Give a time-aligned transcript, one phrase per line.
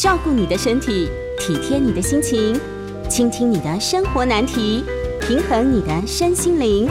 [0.00, 2.58] 照顾你的身体，体贴你的心情，
[3.06, 4.82] 倾听你的生活难题，
[5.20, 6.88] 平衡你的身心灵。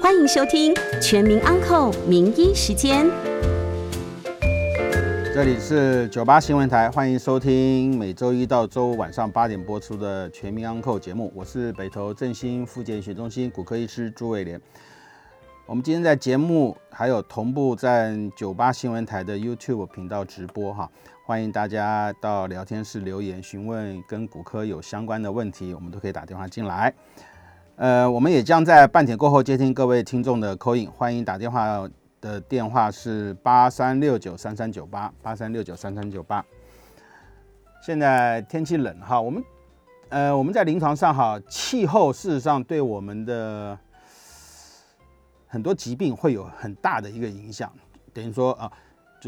[0.00, 3.06] 欢迎收听《全民安扣名医时间》。
[5.34, 11.32] 这里是九八新闻台，欢迎收听每周一到周五晚上八点播出的《全民安扣节目。
[11.34, 14.60] 我是北投振兴复健学中心骨科医师朱伟廉。
[15.66, 20.88] 我们今天在节目还有同步在九八新闻台的 YouTube 频道直播哈，
[21.26, 26.92] 欢迎大家到聊天室留言询问跟骨科有相关的问题，我们都可以打电话进来。
[27.76, 31.88] 呃，我们也将在半点过后接听各位听众的口音欢迎打电话
[32.20, 36.44] 的电话是八三六九三三九八八三六九三三九八。
[37.82, 39.42] 现在天气冷哈，我们
[40.10, 43.78] 呃我们在临床上哈，气候事实上对我们的
[45.46, 47.72] 很多疾病会有很大的一个影响，
[48.12, 48.70] 等于说啊，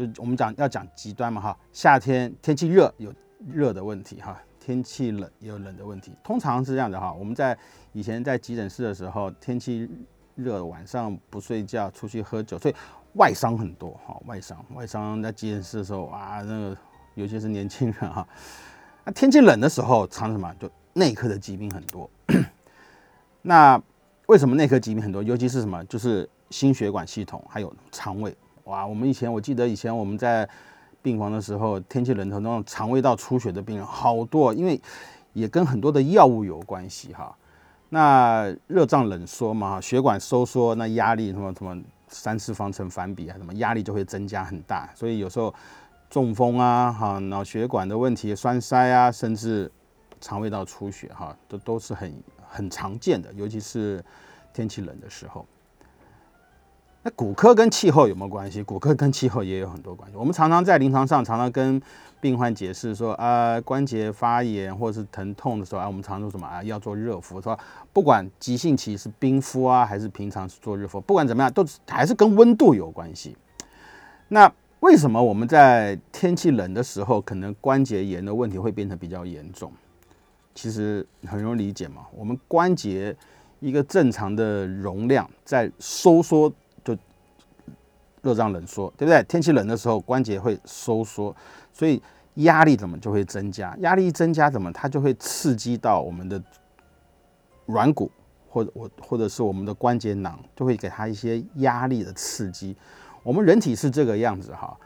[0.05, 3.11] 就我们讲要讲极端嘛哈，夏天天气热有
[3.47, 7.11] 热的问题哈，天气冷也有冷的问题，通常是这样的哈。
[7.11, 7.57] 我们在
[7.93, 9.89] 以前在急诊室的时候，天气
[10.35, 12.75] 热晚上不睡觉出去喝酒，所以
[13.13, 16.77] 外伤很多哈，外伤外伤在急诊室的时候啊，那个
[17.15, 18.27] 尤其是年轻人哈，
[19.03, 22.07] 那天气冷的时候，常什么就内科的疾病很多，
[23.41, 23.81] 那。
[24.27, 25.23] 为什么内科疾病很多？
[25.23, 25.81] 尤其是什么？
[25.85, 28.35] 就是心血管系统，还有肠胃。
[28.67, 30.47] 哇，我们以前我记得以前我们在
[31.01, 34.79] 病房的时候，天气冷的那种肠胃道出血的病人好多，因为
[35.33, 37.35] 也跟很多的药物有关系哈。
[37.89, 44.89] 那热胀冷缩嘛，血管收缩，那压力什么什么三次方程反比啊，什么压力就会增加很大。
[44.93, 45.53] 所以有时候
[46.09, 49.71] 中风啊，哈，脑血管的问题、栓塞啊，甚至
[50.21, 52.13] 肠胃道出血哈，都都是很。
[52.49, 54.01] 很常见的，尤其是
[54.53, 55.45] 天气冷的时候。
[57.07, 58.61] 那骨科跟气候有没有关系？
[58.61, 60.17] 骨科跟气候也有很多关系。
[60.17, 61.81] 我们常常在临床上常常跟
[62.19, 67.57] 病患解释说，啊，关节发炎或者是疼痛的时候，啊，我们常说什么啊，要做热敷，说
[67.93, 73.37] 不管急性期是冰敷啊，还是平常是做热敷，不管怎么样，都还是跟温度有关系。
[74.27, 79.71] 那为什么我们在天气冷的时候，可能关节炎的问题会变得比较严重？
[80.53, 83.15] 其实很容易理解嘛，我们关节
[83.61, 86.51] 一个正常的容量在收缩，
[88.27, 89.23] 热胀冷缩，对不对？
[89.23, 91.33] 天气冷的时候，关节会收缩，
[91.71, 92.01] 所以
[92.35, 93.73] 压力怎么就会增加？
[93.79, 96.43] 压力一增加，怎么它就会刺激到我们的
[97.67, 98.11] 软骨，
[98.49, 102.75] 或者我或者是我们的关节囊，就会给它一些压力的刺激。
[103.23, 104.77] 我们人体是这个样子哈。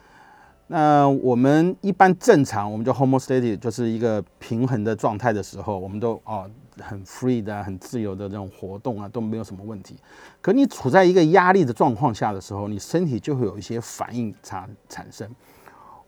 [0.68, 9.96] 那我们一般正常，我们就 homeostatic，就是一个平衡的状态的时候，我们都哦很 free 的、很自由的这种活动啊，都没有什么问题。
[10.42, 15.30] 可你处在一个压力的状况下的时候，你身体就会有一些反应产产生。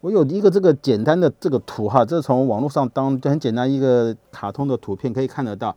[0.01, 5.75] 我有一个这个简单的这个图哈，这是从网络上当就很简单一个卡通的图片可以看得到，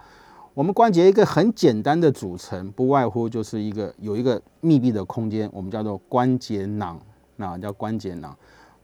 [0.53, 7.01] 我们关节一个很简单的组成，不外乎就是一个有一个密闭的空间，我们叫做关节囊，
[7.37, 8.37] 那叫关节囊。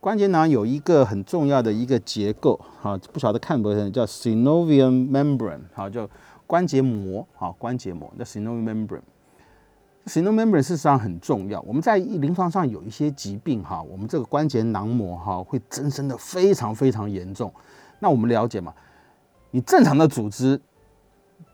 [0.02, 6.10] 关节囊有一个很重要的一个结构，哈，不晓得看不看，叫 synovium membrane，好，叫
[6.44, 11.60] 关节膜，好，关节膜，那 synovium membrane，synovium membrane 事实上很重要。
[11.60, 17.54] 我们在临床上有一些疾病，哈，我们这个关节囊膜，哈，会增生的非常非常严重。
[18.00, 18.74] 那我们了解嘛？
[19.52, 20.60] 你正常的组织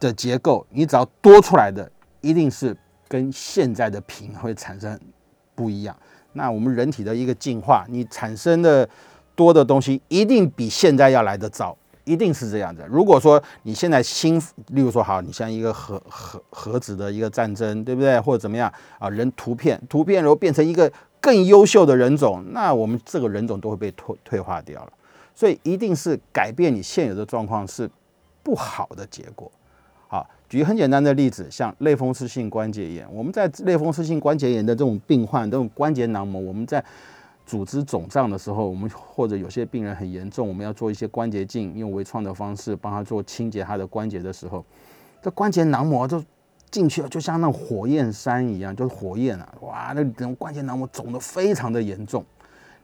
[0.01, 1.93] 的结构，你只要多出来的，
[2.23, 2.75] 一定是
[3.09, 4.99] 跟现在的平会产生
[5.55, 5.95] 不一样。
[6.39, 8.89] 那我们人体的一个进化，你产生的
[9.35, 12.87] 多的东西一定比现在要来的早，一定是这样的。
[12.87, 18.19] 如果说你现在新，例如说好，你像一个核核核子的一个战争，对不对？
[18.21, 19.11] 或者怎么样啊？
[19.11, 20.91] 人图片图片然后变成一个
[21.21, 24.93] 更优秀的人种，那我们这个人种都会被退退化掉了。
[25.35, 27.91] 所以一定是改变你现有的状况是
[28.43, 29.51] 不好的结果。
[30.49, 36.83] 举很简单的例子，像类风湿性关节炎，我们在类风湿性关节炎的这种病患，这种关节囊膜，我们在
[37.45, 44.65] 组织肿胀的时候，我们或者有些病人很严重，我们要做一些关节镜，用微创的方式帮他做清洁他的关节的时候，
[45.21, 46.25] 这关节囊膜就
[46.71, 52.25] 进去了，就像那火焰山一样，就是火焰啊，哇，那种关节囊膜肿得非常的严重，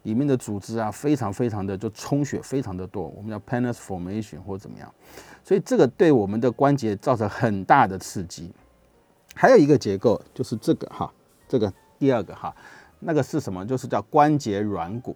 [0.03, 4.93] 里面的组织啊，非常非常的就充血非常的多，我们叫 pannus formation 或怎么样。
[5.45, 8.51] 所以这个对我们的关节造成很大的刺激。
[9.35, 11.13] 还有一个结构就是这个哈，
[11.47, 12.55] 这个第二个哈，
[12.99, 13.67] 那个是什么？
[13.67, 15.15] 就是叫关节软骨。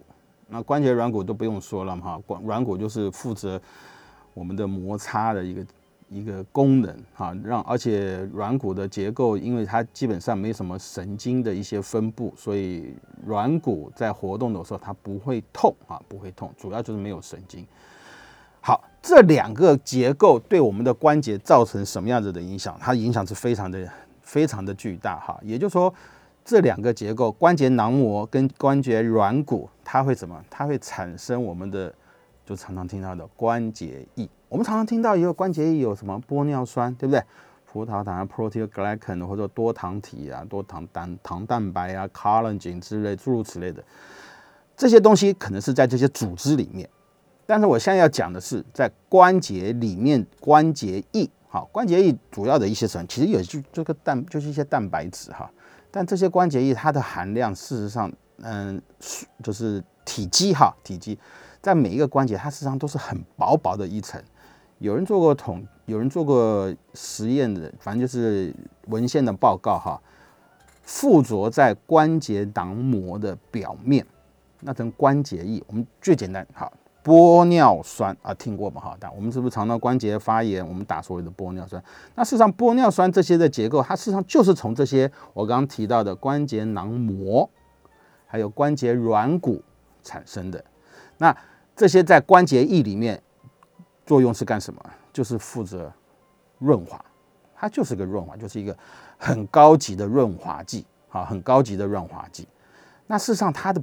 [0.49, 3.61] 那关节软骨都不用说了哈，软软骨就是负责
[4.35, 5.67] 我们的摩擦的一个
[6.09, 12.95] 一个功能哈，让而且软骨的结构，因为它基本上没什么神经的一些分布，所以
[13.27, 17.67] 软骨在活动的时候它不会痛啊，不会痛，主要就是没有神经。
[18.61, 22.77] 好，这两个结构对我们的关节造成什么样子的影响？
[22.81, 23.89] 它影响是非常的、
[24.23, 25.39] 非常的巨大哈。
[25.43, 25.93] 也就是说，
[26.45, 30.43] 这两个结构，关节囊膜跟关节软骨，它会怎么？
[30.51, 31.95] 它会产生我们的，
[32.45, 34.29] 就常常听到的关节液。
[34.49, 37.23] 我们常常听到一个关节液有什么玻尿酸，对不对？
[37.71, 43.85] 葡萄糖啊，proteoglycan 或者多糖体啊，多糖蛋糖蛋白啊，collagen 之类诸如此类的
[44.75, 46.89] 这些东西，可能是在这些组织里面。
[47.51, 55.51] 但是我现在要讲的是，在关节里面，关节液，好，关节液主要的一些成分，其实也就这个蛋，就是一些蛋白质哈。
[55.91, 58.13] 但这些关节液它的含量，事实上，
[58.43, 58.79] 嗯，
[59.43, 61.19] 就是体积哈，体积
[61.63, 64.23] 在每一个关节，它实际上都是很薄薄的一层。
[64.77, 68.55] 有人做过统，有人做过实验的，反正就是
[68.89, 69.99] 文献的报告哈，
[70.83, 74.07] 附着在关节囊膜的表面
[74.61, 76.71] 那层关节液，我们最简单哈，
[77.05, 78.81] 玻尿酸啊，听过吗？
[78.81, 81.83] 哈，但我们是不是常常关节发炎，我们打所谓的玻尿酸？
[82.15, 87.49] 那事实上，玻尿酸这些的结构，它事实上就是从这些我刚刚提到的关节囊膜，
[88.27, 89.63] 还有关节软骨
[90.03, 90.65] 产生的。
[91.17, 91.37] 那
[91.75, 93.23] 这些在关节液里面。
[94.07, 94.83] 作用是干什么？
[95.13, 95.93] 就是负责
[96.57, 96.99] 润滑，
[97.55, 98.75] 它就是个润滑，就是一个
[99.19, 102.49] 很高级的润滑剂，啊，很高级的润滑剂。
[103.07, 103.83] 那事实上它的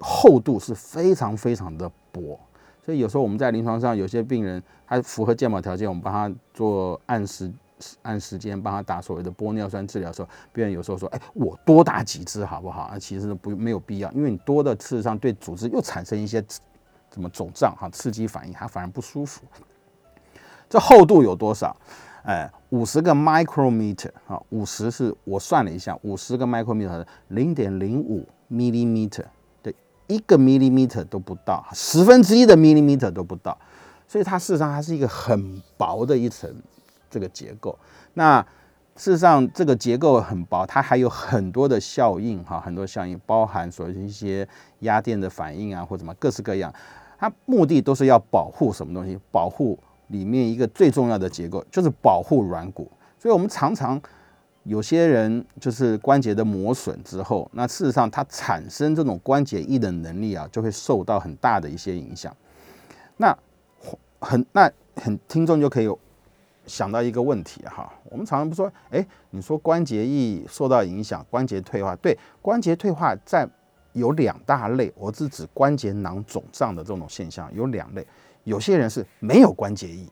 [0.00, 2.38] 厚度是非常非常的薄，
[2.84, 7.52] 所以有时候我们在临床上有些病人，他符合健保条件，我们帮他做按时
[8.02, 16.44] 按时间帮他打所谓的玻尿酸治疗的时候，病人有时候说：“哎，我多打几支好不好？”啊，其实不没有必要，因为你多的事实上对组织又产生一些。
[17.12, 17.90] 怎么肿胀哈？
[17.90, 19.42] 刺激反应，它反而不舒服。
[20.68, 21.76] 这厚度有多少？
[22.22, 29.24] 哎，五十个 micrometer 啊，五十是我算了一下，五十个 micrometer 零点零五 millimeter，
[30.10, 33.56] 一个 millimeter 都不到，十分之一的 millimeter 都不到，
[34.08, 36.52] 所以它事实上它是一个很薄的一层
[37.08, 37.78] 这个结构。
[38.14, 38.44] 那
[38.96, 44.46] 事实上这个结构很薄，它还有很多的效应哈，很多效应包含所谓一些
[44.80, 46.74] 压电的反应啊，或什么各式各样。
[47.18, 49.18] 它目的都是要保护什么东西？
[49.30, 49.78] 保护
[50.08, 52.90] 里面一个最重要的结构，就是保护软骨。
[53.18, 54.00] 所以，我们常常
[54.64, 62.34] 有些人就是关节的磨损之后，那事实上它产生这种关节液的能力啊，就会受到很大的一些影响。
[63.16, 63.36] 那
[64.18, 65.88] 很那很听众就可以
[66.66, 73.48] 想到一个问题哈，我们常常不说，哎，你说关节液受到影响，关节退化，对，关节退化在。
[73.92, 78.06] 有两大类，我是指关节囊肿胀的这种现象有两类，
[78.44, 80.06] 有些人是没有关节液，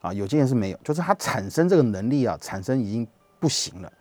[0.00, 3.06] 啊，有些人是没有，就是它产生这个能力啊，产生已经
[3.38, 3.92] 不行了。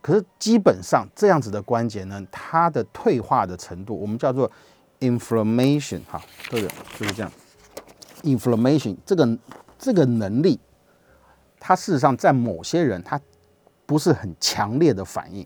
[0.00, 4.48] 可是基本上这样子的关节呢，它的退化的程度，我们叫做
[5.00, 7.32] inflammation 哈，这个就是这样
[8.22, 9.38] ，inflammation 这个
[9.76, 10.60] 这个能力，
[11.58, 13.20] 它事实上在某些人它
[13.84, 15.44] 不是很强烈的反应，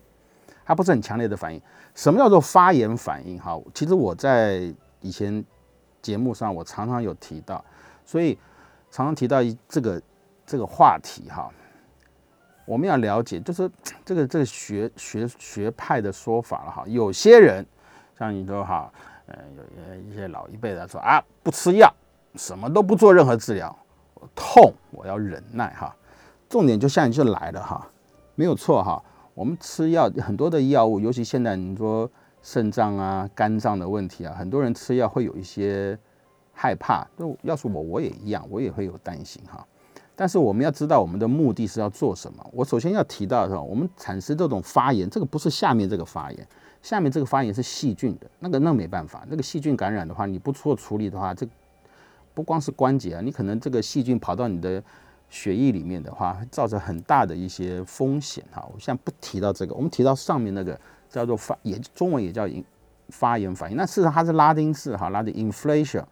[0.67, 1.63] 它不是很强烈的反应。
[1.95, 3.41] 什么叫做发炎反应？
[3.41, 4.71] 哈，其实我在
[5.01, 5.43] 以前
[6.03, 7.65] 节目上我常常有提到，
[8.05, 8.39] 所以
[8.91, 10.03] 常常提到一这个
[10.45, 11.51] 这个话题哈。
[12.65, 13.71] 我们要了解，就是
[14.05, 16.85] 这个这个学学学派的说法了哈。
[16.87, 17.65] 有些人
[18.19, 18.93] 像你说哈，
[19.27, 19.37] 呃，
[19.95, 21.93] 有一些老一辈的说啊，不吃药，
[22.37, 23.77] 什么都不做任何治疗，
[24.35, 25.95] 痛我要忍耐哈。
[26.49, 27.89] 重点就像你就来了哈，
[28.35, 29.03] 没有错哈。
[29.35, 32.11] 我们吃药很多的药物，尤其现在你说
[32.43, 35.99] 肾脏啊、肝脏的问题啊，很多人吃药会有一些
[36.53, 37.07] 害怕。
[37.17, 39.67] 就要是我，我也一样，我也会有担心哈。
[40.21, 42.47] 但是我们要知道我们的目的是要做什么。
[42.53, 46.47] 我首先要提到的是，我们产生这种发炎，这个不是下面这个发炎，
[46.83, 49.25] 下面这个发炎是细菌的那个，那没办法。
[49.31, 51.49] 那个细菌感染的话，你不做处理的话，这
[52.35, 54.83] 不光是关节啊，你可能这个细菌跑到你的。
[55.33, 58.69] 血液里面的话，造成很大的一些风险哈。
[58.75, 60.77] 我现在不提到这个，我们提到上面那个
[61.09, 62.49] 叫做发，也中文也叫
[63.11, 63.77] 发炎反应。
[63.77, 66.03] 那事实上它是拉丁字哈，拉丁 inflation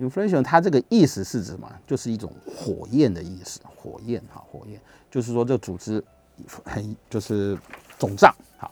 [0.00, 1.70] inflation，inflation 它这个意思是指什么？
[1.86, 4.80] 就是一种火焰的意思，火焰哈，火焰
[5.10, 6.02] 就是说这组织
[6.64, 7.58] 很就是
[7.98, 8.70] 肿胀哈。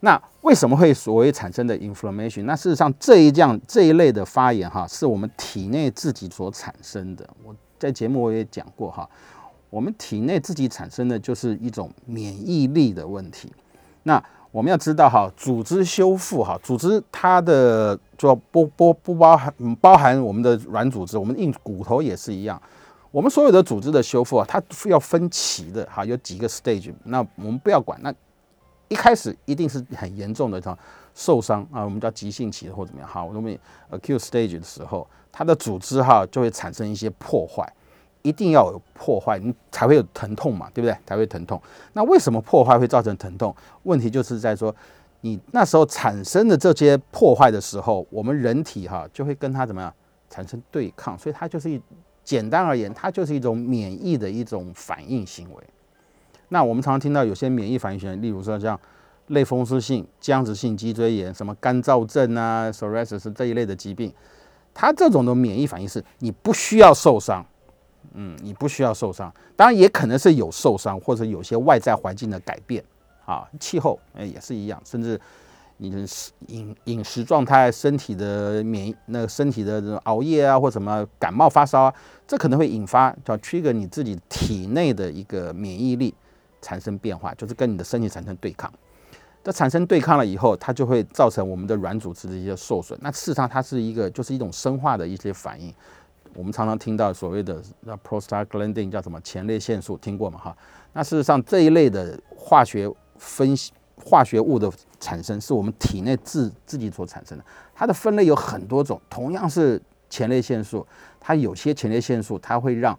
[0.00, 2.44] 那为什么会所谓产生的 inflammation？
[2.44, 7.28] 那事实上这一样这一类的发炎哈，是我们体内自己所产生的。
[7.42, 9.08] 我在节目我也讲过哈。
[9.70, 13.52] 我们体内自己产生的就是一种免疫力的问题。
[14.04, 14.22] 那
[14.54, 22.62] 我们要知道哈，组织修复哈，组织它的就不不不包含包含我们的软组织，我们硬骨头也是一样。
[23.10, 26.94] 我们所有的组织的修复啊，它要分期的哈，有几个 stage。
[27.02, 28.14] 那我们不要管，那
[28.86, 30.62] 一开始一定是很严重的，
[31.16, 33.58] 受伤啊，我们叫急性期或怎么样哈，我们
[33.90, 37.68] acute stage 的时候，它的组织哈就会产生一些破坏，
[38.24, 40.96] 一定要有破坏，你才会有疼痛嘛，对不对？
[41.06, 41.60] 才会疼痛。
[41.92, 43.54] 那为什么破坏会造成疼痛？
[43.82, 44.74] 问题就是在说，
[45.20, 49.92] 你那时候产生的这些破坏的时候，我们人体哈就会跟它怎么样
[50.30, 51.78] 产生对抗，所以它就是一
[52.24, 55.62] 简单而言，它就是一种免疫的一种反应行为。
[56.48, 58.80] 那我们常常听到有些免疫反应型，例如说像
[59.26, 64.10] 类风湿性僵直性脊椎炎、什么干燥症啊、psoriasis 这一类的疾病，
[64.72, 67.44] 它这种的免疫反应是你不需要受伤，
[68.12, 72.84] 嗯，你不需要受伤，当然也可能是有受伤或者有些外在环境的改变
[73.24, 75.20] 啊，气候哎也是一样，甚至
[75.78, 76.06] 你的
[76.48, 81.94] 饮饮食状态、身体的免疫那个身体的这种熬夜啊或什么感冒发烧啊，
[82.26, 86.14] 这可能会引发叫 trigger 你自己体内的一个免疫力。
[86.66, 88.72] 产生变化，就是跟你的身体产生对抗。
[89.42, 92.98] 这产生对抗了以后，它就会造成我们的软组织的一些受损。
[93.02, 95.70] 那事实上，它是一个就是一种生化的一些反应。
[96.34, 100.38] 我们常常听到所谓的那 prostaglandin 叫什么前列腺素，听过吗？
[100.38, 100.56] 哈，
[100.92, 107.44] 那事实上这一类的化学分析化学物的产生，是我们体内自自己所产生的。
[107.74, 110.86] 它的分类有很多种，同样是前列腺素，
[111.20, 112.98] 它有些前列腺素它会让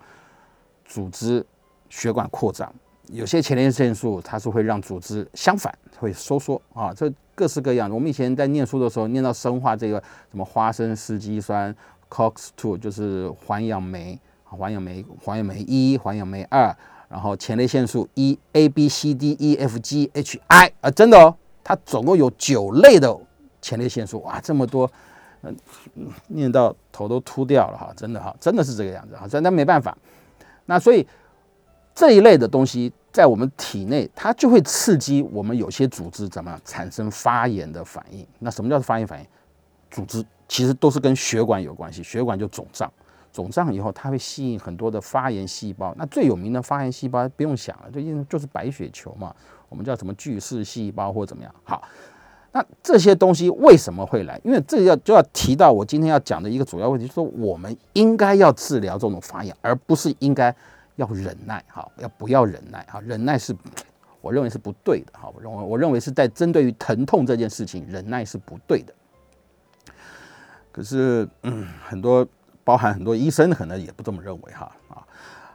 [0.86, 1.46] 组织
[1.90, 2.74] 血管扩张。
[3.10, 7.94] 有些前列腺素它是会让组织相反会收缩啊，这各式各样的。
[7.94, 10.02] 我们以前在念书的时候念到生化这个
[10.32, 11.76] 什么花生四基酸
[12.10, 16.76] cox two 就是环氧酶，环氧酶环氧酶一环氧酶二，
[17.10, 23.18] 然后前列腺素一 A B C D E F G H I 啊，真的哦，它总共有九类的
[23.62, 24.90] 前列腺素哇，这么多，
[25.42, 25.56] 嗯，
[26.28, 29.98] 念到头都秃掉了哈，真的哈，真的是这个样子哈，真的没办法，
[30.66, 31.08] 那所以。
[31.98, 38.28] 这一类的东西在我们体内，它就会刺激我们有些组织怎么样产生发炎的反应。
[38.40, 39.26] 那什么叫发炎反应？
[39.90, 42.92] 组织其实都是跟血管有关系，血管就肿胀，
[43.32, 45.94] 肿胀以后它会吸引很多的发炎细胞。
[45.98, 49.36] 那最有名的发炎细胞不用想了，就因为就是白血球嘛，
[49.70, 51.54] 我们叫什么巨噬细胞或怎么样。
[51.64, 51.82] 好，
[52.52, 54.40] 那这些东西为什么会来？
[54.44, 60.56] 因为这要就要提到我今天要讲的一个主要问题，就是说我们应该要治疗这种发炎，而不是应该。
[60.98, 63.02] 要忍耐哈，要不要忍耐哈？
[63.02, 63.54] 忍耐是，
[64.22, 65.30] 我认为是不对的哈。
[65.36, 68.94] 我认为，我认为是在针对于疼痛这件事情，忍耐是不对的。
[70.76, 72.28] 可是，嗯，很多
[72.66, 75.02] 包含很多医生可能也不这么认为哈啊。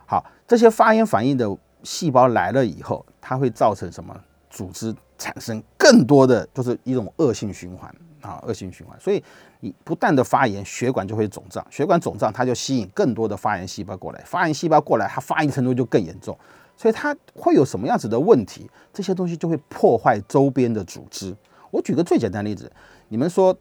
[0.07, 4.19] 好，这些发炎反应的细胞来了以后，它会造成什么？
[4.49, 7.95] 组织产生更多的，就是一种恶性循环。
[8.23, 9.23] 啊，恶性循环，所以
[9.61, 16.37] 你不断的发炎，血管就会肿胀，血管肿胀，它就吸引更多的发炎细胞过来，发炎细胞过来，它发炎程度就更严重，
[16.77, 18.71] 所以它会有什么样子的问题？
[18.93, 21.35] 这些东西就会破坏周边的组织。
[21.71, 22.71] 我举个最简单的例子，
[23.09, 23.57] 你们说，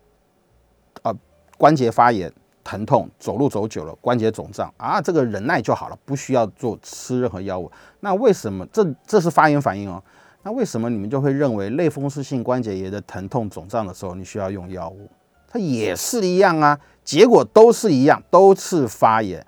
[1.59, 2.31] 关节发炎、
[2.63, 7.69] 疼痛，走路走久了关节肿胀啊，这个忍耐就好了，不需要做吃任何药物。
[7.99, 10.01] 那为什么这这是发炎反应哦？
[10.43, 15.09] 那为什么你们就会认为类风湿性关节炎的疼痛肿胀的时候，你需要用药物？
[15.49, 19.45] 它也是一样啊，结果都是一样，都是发炎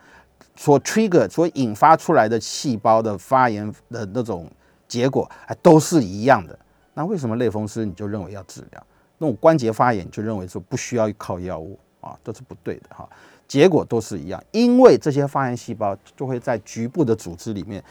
[0.57, 4.51] 所 trigger 所引发出来的细胞的发炎的那种
[4.89, 6.59] 结果，哎，都是一样的。
[6.93, 8.85] 那为什么类风湿你就认为要治疗？
[9.17, 13.07] 那种关节发炎就认为说不需要靠药物啊，这是不对的哈。
[13.47, 17.83] 结果都是一样，因为这些发炎细胞就会在局部的组织里面。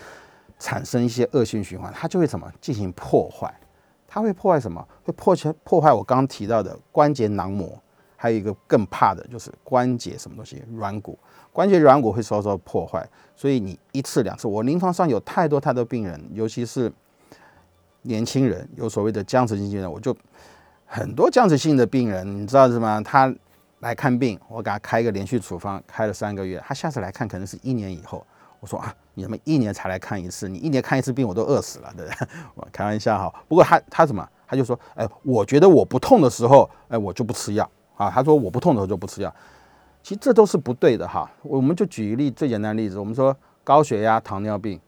[0.63, 3.51] 产生一些恶性循环，它就会什么进行破坏？
[4.07, 4.87] 它会破坏什么？
[5.03, 7.81] 会破坏破坏我刚刚提到的关节囊膜，
[8.15, 11.19] 还有一个更怕的就是关节什么东西软骨，
[11.51, 13.09] 关节软骨会稍稍破坏。
[13.35, 16.93] 所以你一次两次，我临床上有太多太多病人，尤其是
[18.03, 20.15] 年轻人，有所谓的僵直性病人，我就
[20.85, 23.01] 很多僵直性的病人，你知道是吗？
[23.01, 23.35] 他
[23.81, 28.25] 来看病，我给他开一个连续处方，开了三个月，他下次来看可能是一年以后。
[28.61, 30.47] 我说啊，你怎么一年才来看一次？
[30.47, 32.29] 你一年看一次病，我都饿死了，对不对？
[32.55, 33.33] 我开玩笑哈。
[33.49, 34.27] 不过他他什么？
[34.47, 38.11] 他就说，哎，我觉得我不痛的时候，哎，我就不吃药啊。
[38.11, 39.35] 他说我不痛的时候就不吃药。
[40.03, 41.31] 其实这都是不对的哈。
[41.43, 43.35] 我们就举一例最简单的例子，我们说
[43.65, 44.79] 高血压、糖尿病，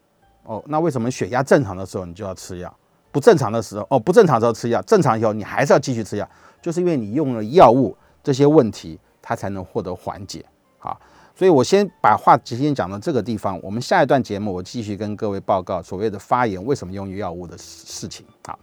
[0.43, 2.75] 哦，那为什么血压正常的时候你就要吃药，
[3.11, 6.29] 不正常的时候哦，不正常的时候吃药，正常以后你还是要继续吃药，
[6.61, 10.45] 就是因为你用了药物，这些问题它才能获得缓解
[10.79, 11.01] 好。
[11.35, 18.27] 所以我先把话直接讲到这个地方，我们下一段节目我继续跟各位报告所谓的发炎为什么用于药物的事情。
[18.47, 18.59] 好，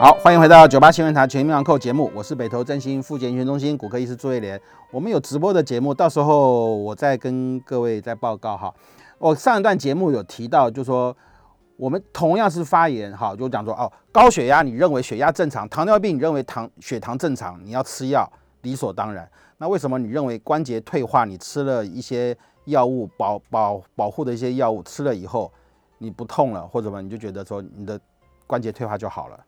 [0.00, 4.58] 好，欢迎回到九八新闻台全民养扣节目，我是北投振兴复健医学中心骨科医师朱卫廉。
[4.92, 8.72] 我们有直播的节目，到时候我再跟各位再报告哈。
[9.18, 11.14] 我上一段节目有提到，就说
[11.80, 19.26] 我们同样是发炎，哈，就讲说哦，高血压你认为血压正常，糖尿病你认为糖血糖正常，你要吃药，理所当然。
[19.56, 25.50] 那为什么你认为关节退化，你吃了一些药物保保保护的一些药物吃了以后，
[25.96, 27.98] 你不痛了，或者什么，你就觉得说你的
[28.46, 29.40] 关节退化就好了？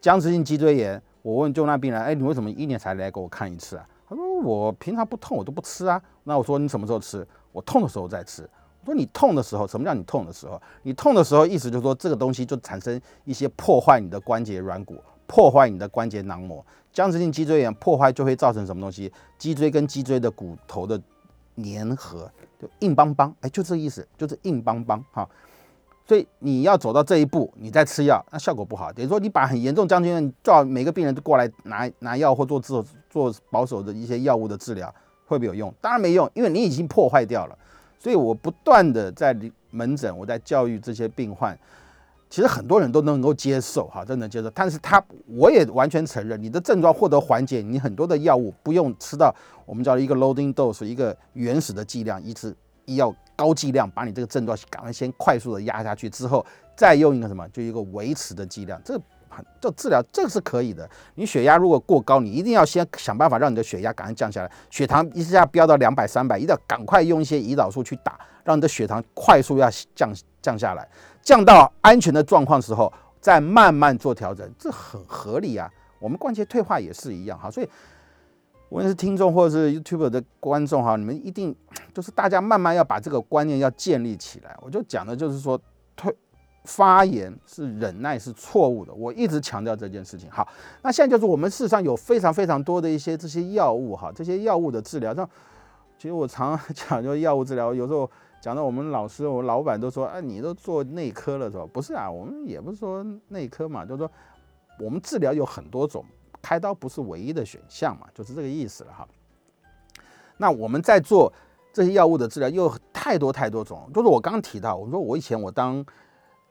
[0.00, 3.86] 僵直性脊椎炎，我问就那病人，哎，你为什么一年才来给我看一次啊？
[4.08, 6.02] 他说我平常不痛我都不吃啊。
[6.24, 7.24] 那我说你什么时候吃？
[7.52, 8.42] 我痛的时候再吃。
[8.84, 10.60] 说你痛的时候，什么叫你痛的时候？
[10.82, 16.64] 你痛的时候，意思就是说这个东西就产生一些破坏你的关节软骨，破坏你的关节囊膜。
[16.92, 19.12] 僵直性脊椎炎破坏就会造成什么东西？
[19.36, 21.00] 脊椎跟脊椎的骨头的
[21.56, 25.28] 粘合就硬邦邦，哎，就这意思，就是硬邦邦哈。
[26.06, 28.92] 所以你要走到这一步，你再吃药，那效果不好。
[28.92, 34.94] 等于说你把很严重僵直性叫每个病人都过来拿拿药或做治做保守的一些药物的治疗，
[35.26, 35.74] 会不会有用？
[35.80, 37.58] 当然没用，因为你已经破坏掉了。
[37.98, 39.36] 所以我不断的在
[39.70, 41.58] 门诊，我在教育这些病患，
[42.28, 44.50] 其实很多人都能够接受，哈，真能接受。
[44.50, 49.34] 但是他我也完全承认，你的症状获得缓解，你很多的药物不用吃到
[49.64, 56.44] 我们叫一个 loading dose，一个原始的剂量，一次医药高剂量把你这个症状赶快先快速的压下去之后，
[56.76, 59.00] 再用一个什么，就一个维持的剂量，这。
[59.60, 60.88] 就治疗这个是可以的。
[61.14, 64.50] 你血压如果过高，你一定要先想办法让你的血压赶快降下来。
[64.70, 70.12] 血糖一下飙到两百、三百，一定要赶快用一些胰岛素去打，让你的血糖快速要降
[70.42, 70.88] 降下来，
[71.22, 75.70] 降到安全的状况时候，再慢慢做调整，这很合理啊。
[75.98, 77.68] 我们关节退化也是一样哈，所以
[78.68, 81.54] 无论是听众或者是 YouTube 的观众哈，你们一定
[81.94, 84.56] 就是大家慢慢要把这个观念要建立起来。
[84.60, 85.60] 我就讲的就是说
[85.96, 86.14] 退。
[86.64, 90.30] 发炎是忍耐是错误的，我一直强调这件事情。
[90.30, 90.48] 好，
[90.82, 95.28] 那现在就是我们事实上有非常非常多的一些这些药物哈，这些药物的治疗上，
[95.98, 101.66] 其实我常讲就药物治疗，有时候讲到我们老师、我们老板都说，哎，你都做内科了是吧？
[101.70, 104.10] 不是啊，我们也不是说内科嘛，就是说
[104.80, 106.02] 我们治疗有很多种，
[106.40, 109.06] 开刀不是唯一的选项嘛，就是这个意思了哈。
[110.38, 111.30] 那我们在做
[111.74, 115.84] 这些药物的治疗，又太多太多种，就是我刚提到，我说我以前我当。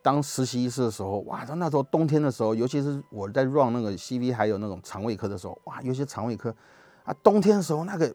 [0.04, 6.54] 当实习医师的时候，哇，那时候冬天的时候，尤其是我在 run 那个 CV 还有那种肠胃科的时候，哇，有些肠胃科
[7.06, 8.14] 啊，冬天的时候那个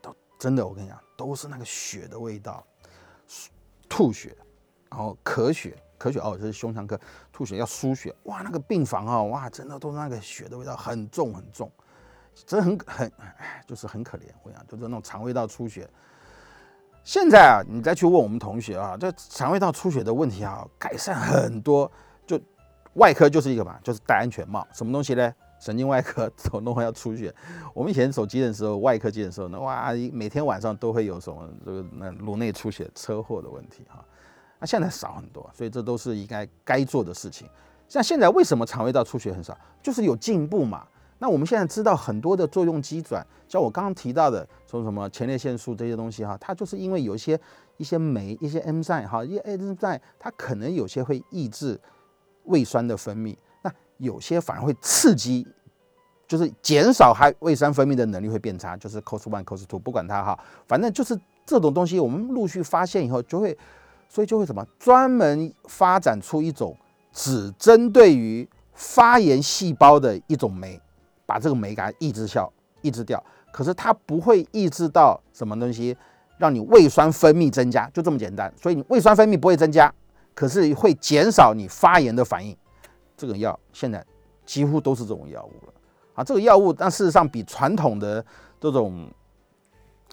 [0.00, 2.64] 都真的，我跟你讲，都是那个血的味道，
[3.88, 4.36] 吐血，
[4.88, 6.98] 然后咳血，咳血哦，这是胸腔科，
[7.32, 11.68] 吐血要输血，哇，那个病房啊，哇，真的都是那个血的味道很重很重，
[12.46, 13.12] 真的很很，
[13.66, 15.90] 就是很可怜，我跟你讲就是那种肠胃道出血。
[17.08, 21.90] 现在啊，你再去问我们同学啊，这肠胃道出血的问题啊，改善很多。
[22.26, 22.38] 就
[22.96, 24.68] 外科就是一个嘛，就是戴安全帽。
[24.74, 25.34] 什么东西呢？
[25.58, 27.34] 神经外科走弄要出血。
[27.72, 34.04] 我们以前走急诊的时候，外科急诊的时候，那哇，每天晚上都会有什么这个那颅内出血、车祸的问题哈。
[34.58, 37.48] 那现在少很多，所以这都是应该该做的事情。
[37.88, 39.56] 像现在为什么肠胃道出血很少？
[39.82, 40.86] 就是有进步嘛。
[41.20, 47.38] 那我们现在知道很多的作用机转，像我刚刚提到的，说什么前列腺素这些东西哈，它就是因为有一些
[47.76, 51.80] 一些酶、一些 enzyme 哈，一些 enzyme 它可能有些会抑制
[52.44, 55.44] 胃酸的分泌，那有些反而会刺激，
[56.28, 63.58] 就是减少还胃酸分泌的能力会变差，就是 cos one cos two 不管它哈，反正就是这种东西我们陆续发现以后就会，
[64.08, 66.76] 所以就会什么专门发展出一种
[67.12, 70.80] 只针对于发炎细胞的一种酶。
[71.28, 75.94] 把这个酶给它抑制消抑制掉，可是它不会抑制到什么东西，
[76.38, 78.50] 让你胃酸分泌增加，就这么简单。
[78.56, 79.92] 所以你胃酸分泌不会增加，
[80.34, 82.56] 可是会减少你发炎的反应。
[83.14, 84.02] 这个药现在
[84.46, 85.74] 几乎都是这种药物了
[86.14, 86.24] 啊。
[86.24, 88.24] 这个药物，但事实上比传统的
[88.58, 89.06] 这种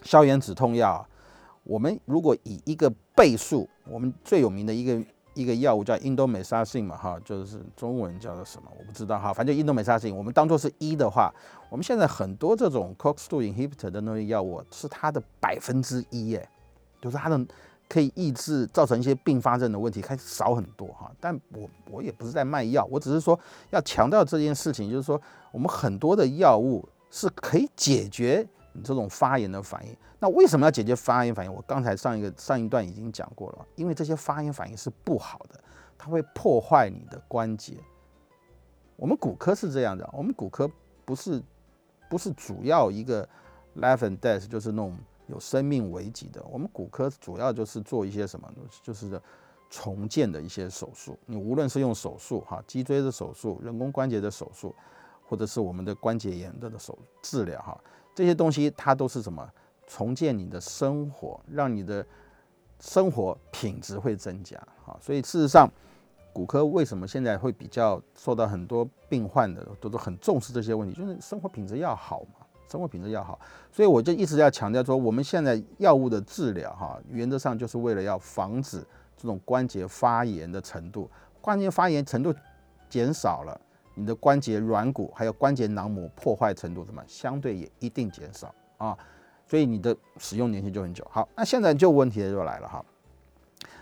[0.02, 1.08] 消炎止痛药，
[1.64, 5.02] 我们如果以一个倍数，我们最有名的一个。
[5.36, 11.32] 一个药物叫印度美沙辛嘛，哈，就是中文叫做什么我不知道哈，反正印度美沙辛，我们当做是一的话，
[11.70, 16.48] 我们现在很多这种 COX-2 inhibitor 的那些药物是它的百分之一，哎，
[17.00, 17.46] 就是它的
[17.88, 21.10] 可以抑制造成一些并发症的问题开始少很多哈。
[21.20, 23.38] 但我我也不是在卖药，我只是说
[23.70, 25.20] 要强调这件事情，就是说
[25.52, 28.46] 我们很多的药物是可以解决。
[28.82, 31.52] 这种发炎的反应，那为什么要解决发炎反应？
[31.52, 35.60] 我刚才上一个上一段已经讲过了，因为这些发炎反应是不好的，
[35.96, 37.76] 它会破坏你的关节。
[38.96, 40.70] 我们骨科是这样的，我们骨科
[41.04, 41.42] 不是
[42.08, 43.28] 不是主要一个
[43.76, 46.42] life and death，就是那种有生命危急的。
[46.50, 48.50] 我们骨科主要就是做一些什么，
[48.82, 49.20] 就是
[49.68, 51.18] 重建的一些手术。
[51.26, 54.74] 你无论是用手术哈，脊椎的手术、人工关节的手术，
[55.28, 57.78] 或者是我们的关节炎的的手治疗哈。
[58.16, 59.46] 这些东西它都是什么？
[59.86, 62.04] 重建你的生活，让你的
[62.80, 64.60] 生活品质会增加。
[64.82, 65.70] 好，所以事实上，
[66.32, 73.38] 骨科为什么现在会比较受到很多病患的都都很重视这些问题，就是生活品质要好嘛，生活品质要好，
[73.70, 78.84] 所以我就一直要强调说，我们现在药物的治疗哈，原则上就是为了要防止
[79.16, 81.08] 这种关节发炎的程度，
[81.40, 82.34] 关节发炎程度
[82.88, 83.60] 减少了，
[83.96, 88.96] 你的关节软骨还有关节囊膜破坏程度什么相对也一定减少啊，
[89.48, 91.04] 所以你的使用年限就很久。
[91.10, 92.84] 好，那现在就问题就来了哈，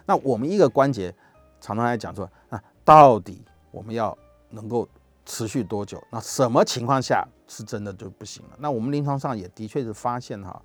[0.06, 1.14] 那我们一个关节。
[1.60, 4.14] 常常来讲说，那到底我们要
[4.50, 4.86] 能够
[5.24, 5.98] 持续多久？
[6.10, 8.56] 那什么情况下是真的就不行了？
[8.58, 10.60] 那我们临床上也的确是发现哈，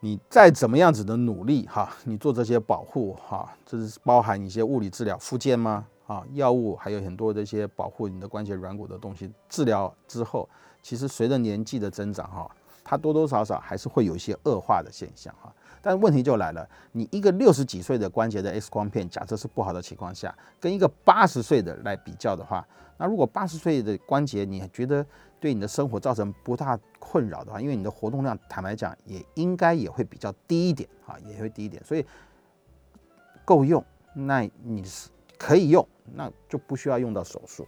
[0.00, 5.86] 你再怎么样子的努力哈，你做这些保护哈，这是包含一些物理治疗、附件吗？
[6.06, 10.48] 啊，药物还有很多这些保护你的关节软骨的东西，治疗之后，
[10.82, 12.50] 其实随着年纪的增长哈，
[12.82, 15.52] 它多多少少还是会有一些恶化的现象哈。
[15.80, 25.04] 但问题就来了，你一个六十几岁的关节的 X 光片，假设是不好的情况下，跟一个八十岁的来比较的话，那如果八十岁的关节你觉得
[25.38, 32.04] 对你的生活造成不大困扰的话，因为你的活动量坦白讲也应该也会比较低一点啊，也会低一点，所以
[33.44, 37.66] 够用，那你是可以用，那就不需要用到手术。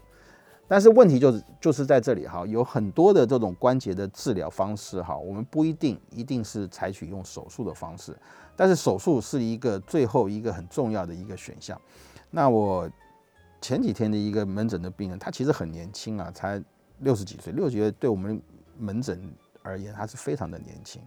[0.69, 8.17] 但是问题就是就是在这里哈，有很多的这种关节的治疗方式哈，我们不一定一定是采取用手术的方式，
[8.57, 11.81] 但是手术是一个最后一个很重要的一个选项。
[12.33, 12.91] 那我
[13.61, 16.61] 前几天的一个门诊的病人，他其实很年轻啊，才
[16.99, 18.43] 六十几岁，六十几岁对我们
[18.77, 21.01] 门诊而言，他是非常的年轻。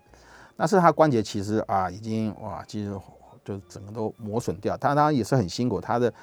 [0.55, 2.97] 那是他关节其实啊，已经哇，其实
[3.43, 6.13] 就整个都磨损掉，他当然也是很辛苦，他的。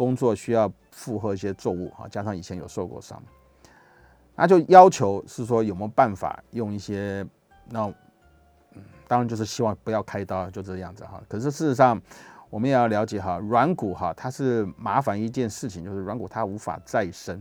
[0.00, 3.22] 工作需要负荷一些重物啊，加上以前有受过伤，
[4.34, 7.22] 那就要求是说有没有办法用一些
[7.68, 7.86] 那
[8.72, 11.22] 嗯，当然就是希望不要开刀，就这样子哈。
[11.28, 12.00] 可是事实上，
[12.48, 17.38] 我们也要了解哈，软骨哈它是麻烦一件事情，就是软骨它无法再生。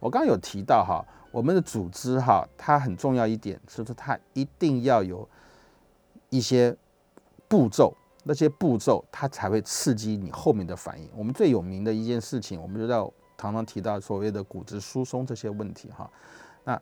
[0.00, 5.28] 我刚刚有提到哈，我们的组织哈，它很重要一点，是说它一定要有
[6.30, 6.74] 一些
[7.46, 7.94] 步骤。
[8.28, 11.08] 那些步骤，它才会刺激你后面的反应。
[11.16, 16.08] 我们最有名的一件事情，我们就要常常提到所谓的骨质疏松这些问题哈。
[16.62, 16.78] 那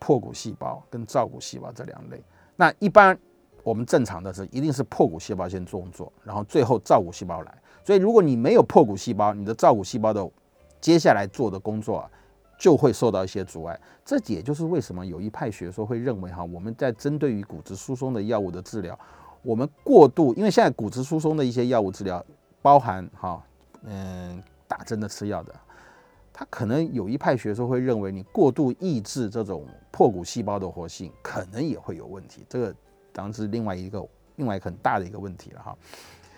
[0.00, 2.20] 破骨细胞跟造骨细胞这两类，
[2.56, 3.16] 那一般
[3.62, 7.62] 我们正常的是一定是破骨细胞先做做，然后最后造骨细胞来。
[7.84, 10.28] 所以如果你没有破骨细胞，你的造骨细胞的
[10.80, 12.10] 接下来做的工作啊，
[12.58, 13.80] 就会受到一些阻碍。
[14.04, 18.98] 这也就是为什么有一派学说会认为哈，我们在针对于骨质疏松的药物的治疗。
[19.42, 22.24] 我们过度，因为现在骨质疏松的一些药物治疗，
[22.60, 23.42] 包含哈，
[23.84, 25.54] 嗯，打针的吃药的，
[26.32, 32.44] 他可能有一派学说会认为你过度抑制这种破骨细胞的活性，可能也会有问题。
[32.48, 32.74] 这个
[33.12, 35.76] 当然是另外一个另外一个很大的一个问题了哈。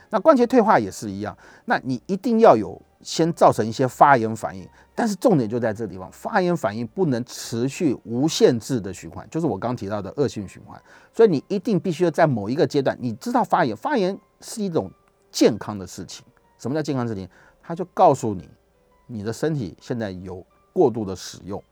[0.08, 10.80] 那关节退化也是一样，那你一定要有先造成一些发炎反应，但是重点就在这地方，发炎反应不能持续无限制的循环，就是我刚提到的恶性循环。
[11.12, 14.90] 所以你一定必须要在某一个阶段，你知道发炎，发炎是一种
[15.30, 16.24] 健康的事情。
[16.58, 17.28] 什么叫健康事情？
[17.62, 18.48] 他就告诉你，
[19.06, 21.62] 你的身体现在有过度的使用。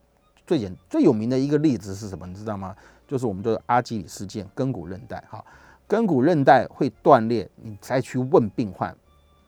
[0.47, 2.27] 最简最有名的一个例子是什么？
[2.27, 2.75] 你知道吗？
[3.07, 5.45] 就是我们的阿基里事件，根骨韧带哈。
[5.87, 8.97] 根骨韧带会断裂，你再去问病患，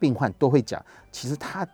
[0.00, 1.64] 病患都会讲，其实他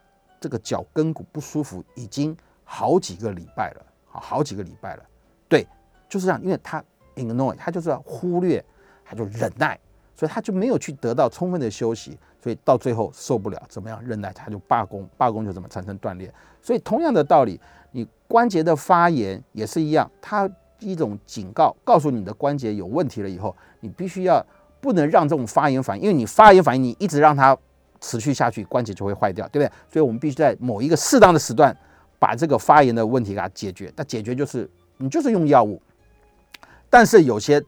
[0.40, 5.02] 这个脚跟骨不舒服已经好几个礼拜了，好好几个礼拜了。
[5.48, 5.66] 对，
[6.08, 6.84] 就是这样，因为他
[7.14, 8.62] ignore，他就是要忽略，
[9.04, 9.78] 他就忍耐，
[10.14, 14.04] 所以他就没有去得到充分的休息，所以到最后受不了，怎么样？
[14.04, 16.30] 忍耐他就罢工，罢工就怎么产生断裂。
[16.60, 17.60] 所以同样的道理，
[17.92, 24.44] 你关节的发炎也是一样，它一种警告，告诉你的关节有问题了以后，你必须要。
[24.78, 27.56] 不能让这种发炎反应，因为你发炎反应，你一直让它
[28.00, 29.72] 持续下去，关节就会坏掉，对不对？
[29.92, 31.76] 所以我们必须在某一个适当的时段，
[32.18, 33.92] 把这个发炎的问题给它解决。
[33.96, 35.80] 那解决就是你就是用药物，
[36.90, 37.62] 但是有些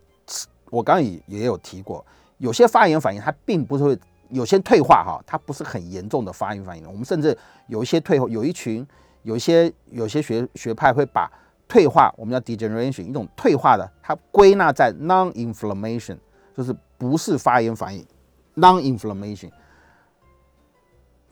[0.71, 2.05] 我刚刚也也有提过，
[2.39, 3.99] 有些发炎反应它并不是会
[4.31, 6.87] 有些退化哈，它不是很严重的发炎反应。
[6.87, 7.37] 我们甚至
[7.67, 8.87] 有一些退后，有一群
[9.23, 11.31] 有一些有些学学派会把
[11.67, 16.19] 退化，我们叫 degeneration 一种退化的，它归纳在 non-inflammation，
[16.57, 16.75] 就是。
[17.01, 18.05] 不是发炎反应
[18.57, 19.49] ，non-inflammation，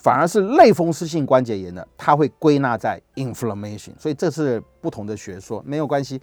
[0.07, 6.23] 反而是类风湿性关节炎的，它会归纳在 inflammation，所以这是不同的学说，没有关系。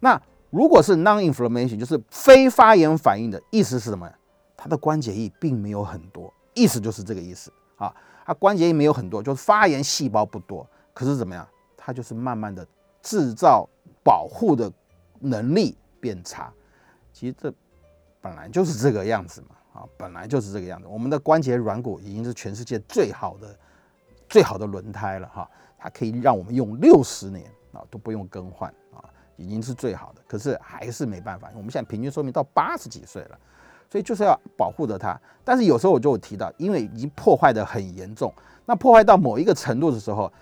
[0.00, 4.10] 那如果是 non-inflammation，就是非发炎反应的意思是什么？
[4.56, 7.94] 它的关节液并没有很多，意思就是这个意思啊。
[8.26, 11.46] 它关节液没有很多，就是发炎细胞不多，可是怎么样？
[11.76, 12.66] 它就是慢慢的
[13.00, 13.64] 制造
[14.02, 14.68] 保护的
[15.20, 16.52] 能力变差。
[17.12, 17.54] 其实这。
[18.22, 20.88] 本来就是这个样子嘛，啊，本来就是这个样子。
[20.88, 23.56] 我们的关节软骨已经是全世界最好的
[24.28, 29.04] 最好的轮胎了哈，它可以让我们用六十年啊都不用更换啊，
[29.36, 30.20] 已经是最好的。
[30.26, 33.38] 可是还是没办法，我们现在平均寿命到八十几岁了，
[33.88, 35.18] 所以就是要保护着它。
[35.44, 38.32] 但是有时候我就有提到，因为已经破坏的很严重，
[38.66, 40.32] 那破坏到某一个程度的时候，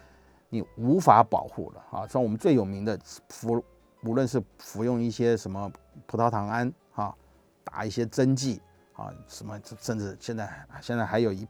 [0.49, 2.07] 你无法保护了啊。
[2.07, 3.63] 像我们最有名的服，
[4.05, 5.71] 无论是服用一些什么
[6.07, 7.15] 葡萄糖胺啊，
[7.63, 8.61] 打一些针剂。
[8.99, 10.51] 啊，什么甚至现在
[10.83, 11.47] 现在还有一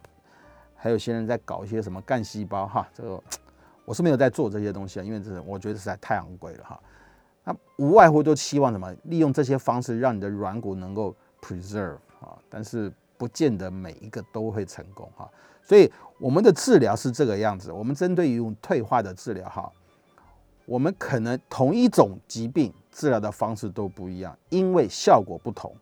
[0.77, 3.21] 还有些人在搞一些什么干细胞哈，这个
[3.87, 6.79] 我是没有在做这些东西啊，因为这是我觉得实在太昂贵了哈。
[7.45, 15.27] 那无外乎都期望什么，利用这些方式让你的软骨能够 preserve 啊，但是不见得每一个都会成功哈。
[15.63, 19.73] 所以我们的治疗是这个样子，我们针对于用退化的治疗哈，
[20.67, 25.75] 我们可能同一种疾病治疗的方式都不一样，因为效果不同。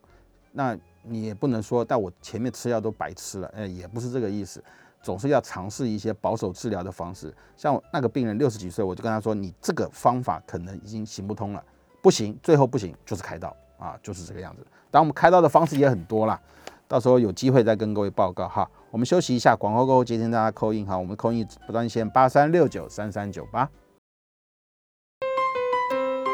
[0.52, 4.62] 那你也不能说，但我前面吃药都白吃了，哎，也不是这个意思，
[5.02, 7.34] 总是要尝试一些保守治疗的方式。
[7.56, 11.64] 像那个病人六十几岁，我就跟他说，你这个方法可能已经行不通了，
[12.02, 14.66] 不行，最后不行就是开刀啊，就是这个样子。
[14.90, 16.40] 当然我们开刀的方式也很多啦，
[16.88, 18.68] 到时候有机会再跟各位报告哈。
[18.90, 23.68] 我们休息一下，广告过后接听大家扣印哈，我们扣印不断线八三六九三三九八。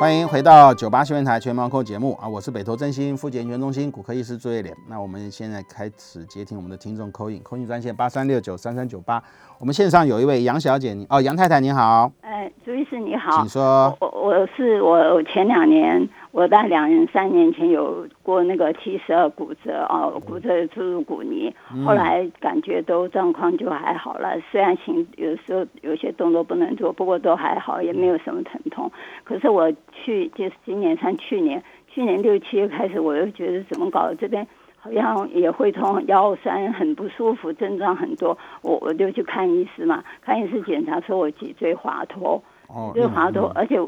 [0.03, 2.27] 欢迎回到九八新闻台全盲扣节目啊！
[2.27, 4.77] 我是北投振兴复健全中心骨科医师朱叶莲。
[4.89, 9.23] 那我们现在开始接听我们的听众扣印，扣印专线八三六九三三九八。
[9.61, 12.11] 我们线上有一位杨小姐，你哦，杨太太您好。
[12.23, 13.97] 哎，朱医师你好，请说。
[14.01, 16.09] 我我是我前两年。
[16.33, 24.41] 我在两年、三年前有过那个七十二骨折哦，骨折注入骨泥，后来感觉都状况就还好了。
[24.51, 28.91] 虽然行有时候有些动作不能做，不过都还好，也没有什么疼痛。
[29.25, 34.11] 可是我去就是今年上去年，去年六七月开始，我又觉得怎么搞？
[34.15, 34.47] 这边
[34.79, 38.39] 好像也会痛，腰酸，很不舒服，症状很多。
[38.63, 42.43] 我我就去看医师嘛，看医师检查说我脊椎滑脱，
[42.95, 43.79] 脊椎滑脱，而且。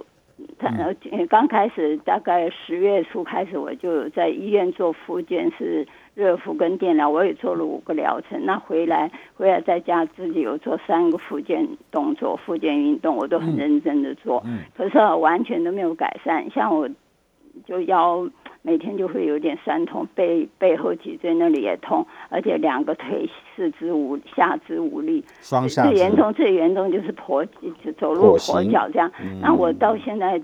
[0.58, 0.94] 他呃
[1.28, 8.44] 刚开始大概十月初开始，我就在医院做复健，是热敷跟电疗，我也做了五个疗程。
[8.44, 14.42] 那回来回来在家自己有做三个复健动作、复健运动，我都很认真的做。
[14.44, 16.50] 嗯，可是完全都没有改善。
[16.50, 16.88] 像我
[17.64, 18.28] 就腰
[18.66, 27.46] 每天就会有点酸痛，背背后脊椎那里也痛，而且两个腿四肢无下肢无力，双下最严重最严重就是跛
[27.98, 29.12] 走路跛脚这样。
[29.42, 30.40] 那我到现在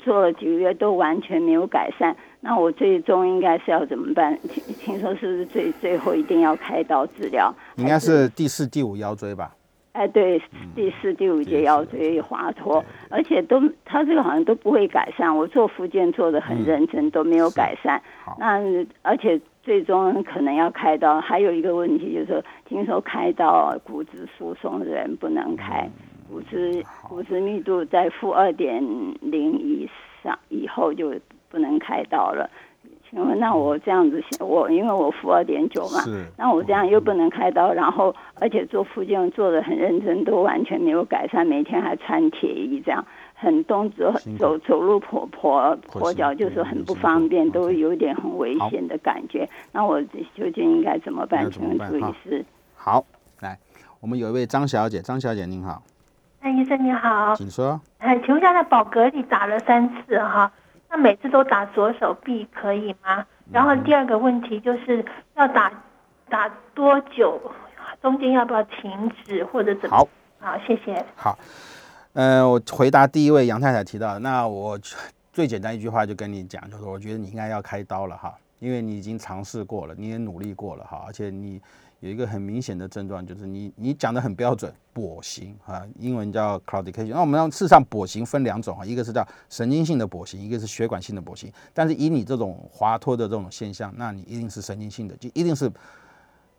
[0.00, 4.36] 做了几个月都完全没有改善，那我最终应该是要怎么办？
[4.48, 7.54] 听听说是不是最最后一定要开刀治疗？
[7.76, 9.54] 应该是第四、第五腰椎吧。
[9.92, 10.40] 哎，对，
[10.74, 15.36] 第四、第五节腰椎滑脱，而且都他这个好像都不会改善。
[15.36, 18.00] 我做复健做的很认真，都没有改善。
[18.38, 18.60] 那
[19.02, 21.20] 而且最终可能要开刀。
[21.20, 25.90] 还有一个问题就是说，听说开刀骨质疏松的人不能开，
[26.30, 28.80] 骨质骨质密度在负二点
[29.20, 29.90] 零以
[30.22, 31.12] 上以后就
[31.48, 32.48] 不能开刀了。
[33.10, 36.00] 请问，那我这样子，我因为我负二点九嘛，
[36.36, 49.48] 那我这样又不能开刀，然后而且做复健做的很认真，都完全没有改善，每天还穿铁衣，这样很动走走走路跛跛跛脚，就是很不方便，都有点很危险的感觉。
[49.72, 50.00] 那我
[50.34, 51.50] 究竟应该怎么办？
[51.50, 52.44] 请问朱医师。
[52.76, 53.04] 好，
[53.40, 53.58] 来，
[54.00, 55.82] 我们有一位张小姐，张小姐您好。
[56.42, 57.80] 哎，医生你好，请说。
[57.98, 60.50] 哎，请问一下，在宝格丽打了三次哈。
[60.90, 63.24] 那每次都打左手臂可以吗？
[63.52, 65.04] 然后第二个问题就是
[65.36, 65.72] 要打
[66.28, 67.40] 打多久？
[68.02, 69.96] 中间要不要停止或者怎么？
[69.96, 70.08] 好，
[70.40, 71.04] 好，谢谢。
[71.16, 71.38] 好，
[72.12, 74.78] 呃，我回答第一位杨太太提到，那我
[75.32, 81.60] 最简单一句话就跟你讲，就是我觉得你应该要开刀了哈，因为你已经尝试过了，你也努力过了哈，而且你。
[82.00, 87.08] 有一个很明显的症状，就是你你讲的很标准，跛行啊，英文叫 claudication。
[87.08, 91.52] 那我们让事实上跛行分两种啊，一个是叫神经性的跛行，一个是血管性的跛行。
[91.74, 95.70] 但是以你这种滑脱的这种现象，那你一定是神经性的，就一定是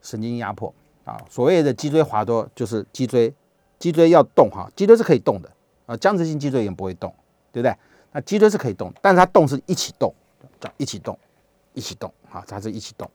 [0.04, 0.72] 神经压迫
[1.06, 1.18] 啊。
[1.28, 3.34] 所谓的脊椎滑脱，就是脊椎
[3.80, 5.52] 脊椎要动哈，脊椎是可以动的
[5.88, 7.12] 啊，僵直性脊椎炎不会动，
[7.52, 7.76] 对不对？
[8.12, 10.14] 那脊椎是可以动，但是它动是一起动，
[10.60, 11.18] 叫一起动，
[11.74, 13.10] 一起动啊，它是一起动。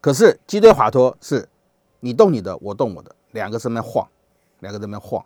[0.00, 1.48] 可是脊椎滑脱是，
[2.00, 4.06] 你动你的，我动我的，两个在那晃，
[4.60, 5.24] 两个在那晃，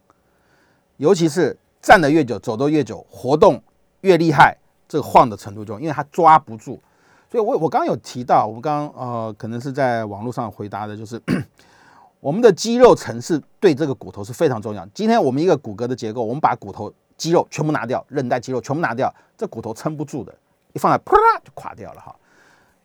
[0.97, 3.63] 尤其是站得越久，走得越久，活动
[4.01, 4.57] 越厉害，
[4.89, 6.81] 这个晃的程度就，因为它抓不住。
[7.31, 11.21] 所以我我刚刚有提到，我们刚呃可能是在网络上回答的，就是
[12.21, 14.87] 我们的肌肉层是对这个骨头是非常重要。
[14.95, 20.35] 今天我们一个骨骼的结构，我们把骨头肌肉全部拿掉，韧带肌肉全部拿掉，这骨头撑不住的，
[20.73, 22.15] 一放在啪啦就垮掉了哈。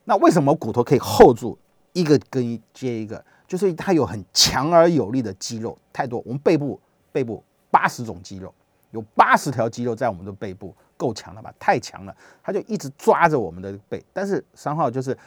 [0.04, 1.58] 那为什么骨头可以 hold 住？
[1.98, 6.22] 一个跟一接一个，就是它有很强而有力的肌肉，太多。
[6.26, 6.80] 我们背部
[7.12, 8.54] 背部八十种肌肉，
[8.92, 11.52] 有八十条肌肉在我们的背部，够强了吧？
[11.58, 14.04] 太强了，它就一直抓着我们的背。
[14.14, 15.18] 但是三号就是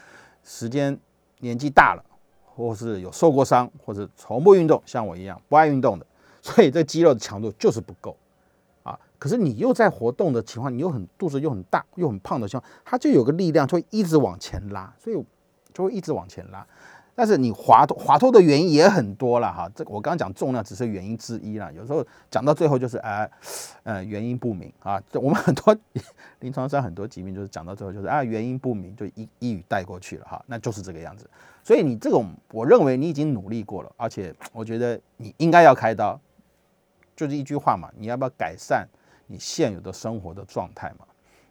[0.45, 0.97] 时间
[1.41, 2.05] 年纪大了，
[2.45, 6.07] 或是有受过伤，或是从不运动，像我一样不爱运动的，
[6.41, 8.17] 所以这肌肉的强度就是不够
[8.85, 8.97] 啊。
[9.19, 15.25] 可是你又在活动的情况，你又很肚子又很大又很胖的情况，它就有个力量，就会一直往前拉，所以
[15.81, 16.67] 就会一直往前拉。
[17.13, 23.29] 但是你滑脱滑脱的原因也很多了哈，这我刚刚讲重量只是原因之一了，有时候讲到最后就是啊，
[23.83, 25.77] 呃原因不明啊，我们很多
[26.41, 31.29] 临床上很多疾病就是讲到最后就是啊原因不明就一一语带过去了哈，那就是这个样子。
[31.63, 36.19] 所以你这种我认为你已经努力过了，而且我觉得你应该要开刀，
[37.15, 38.89] 就是一句话嘛，你要不要改善
[39.27, 41.05] 你现有的生活的状态嘛？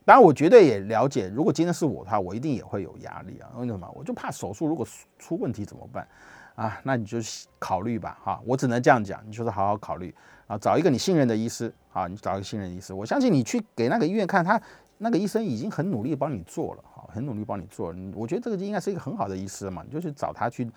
[0.09, 3.47] 当然，我绝对也了解，如果今天是我的话，我一定也会有压力啊。
[3.57, 3.87] 为什么？
[3.93, 4.83] 我就怕手术如果
[5.19, 6.07] 出问题怎么办
[6.55, 6.81] 啊？
[6.81, 7.19] 那你就
[7.59, 10.11] 考虑吧，哈，我只能这样讲，你就是好好考虑
[10.47, 14.59] 啊，找一个你信任的医师啊，你找一个信任医师，我相信你去给那个医院看，他
[14.97, 17.99] 那个医生已经很努力帮你做了，哈，很努力帮你做了。
[18.15, 20.67] 我觉得这个应该是一个很好的医师嘛，你就去找他去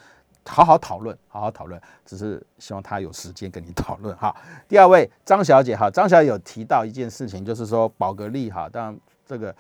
[0.45, 1.81] 好好讨论，好好讨论。
[2.05, 4.37] 只是希望他有时间跟你讨论哈。
[4.69, 9.01] 第二位张小姐哈，张小姐有提到一件事情，就是说宝格丽哈，当然。
[9.33, 9.57] 这个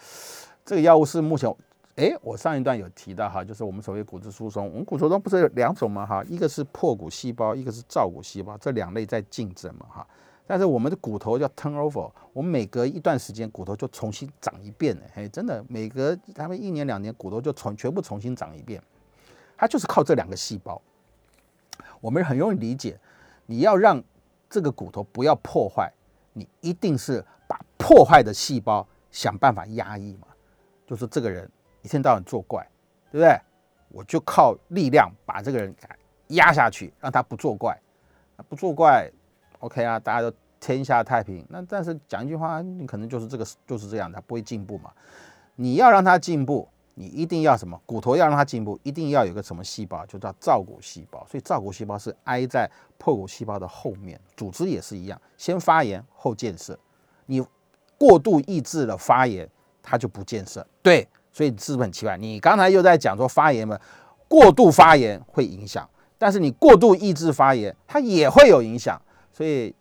[0.67, 1.51] 这个药物是目前，
[1.97, 6.05] 哎，我上一段有提到哈，就是我们所谓骨质疏松，我们骨质疏松不是有两种吗？
[6.05, 10.07] 哈，一个是破骨细胞，一个是造骨细胞，这两类在竞争嘛，哈。
[10.47, 18.83] 但是我们的骨头叫 turnover，我们每隔一段时间骨头就重新长一遍呢，嘿，真的，每隔他们一年两年骨头就重全部重新长一遍，
[19.57, 20.83] 它就是靠这两个细胞。
[22.03, 23.01] 我们很容易理解，
[23.47, 24.03] 你要让
[24.51, 25.91] 这个骨头不要破坏，
[26.35, 28.87] 你一定是把破坏的细胞。
[29.13, 30.27] 想办法压抑嘛，
[30.85, 31.49] 就是这个人
[31.83, 32.67] 一天到晚作怪，
[33.13, 33.39] 对不对？
[33.89, 35.73] 我就靠力量把这个人
[36.29, 37.79] 压下去，让他不作怪。
[38.49, 39.09] 不作怪
[39.59, 41.47] ，OK 啊，大家都天下太平。
[41.51, 44.91] 那但是讲一句话，你可能就是这个就是这样，他不会进步嘛。
[45.57, 47.79] 你要让他进步，你一定要什么？
[47.85, 51.23] 骨头要让他进步，一定要有个什么细胞，就叫造骨细胞。
[51.29, 56.79] 所以造骨细胞是挨在破骨细胞的后面，组织也是一样，先发炎后建设。
[57.27, 57.45] 你。
[58.03, 59.49] 过度抑制了发炎，
[59.81, 60.67] 它就不建设。
[60.83, 62.17] 对，所以是不是很奇怪？
[62.17, 63.79] 你刚才又在讲说发炎嘛，
[64.27, 65.89] 过度发炎会影响，
[66.19, 69.01] 但是你过度抑制发炎，它也会有影响，
[69.33, 69.73] 所以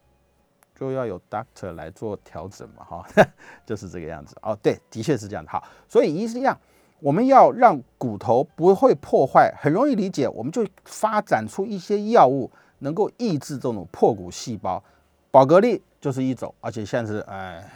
[0.76, 3.04] 就要有 doctor 来做调整嘛，哈，
[3.66, 4.36] 就是这个样子。
[4.44, 5.50] 哦，对，的确是这样的。
[5.50, 6.56] 好，所以一样，
[7.00, 14.84] 我们要让骨头不会破坏，很容易理解，我们就发展出一些药物，能够抑制这种破骨细胞。
[15.32, 17.68] 宝格丽就是一种，而且现在是哎。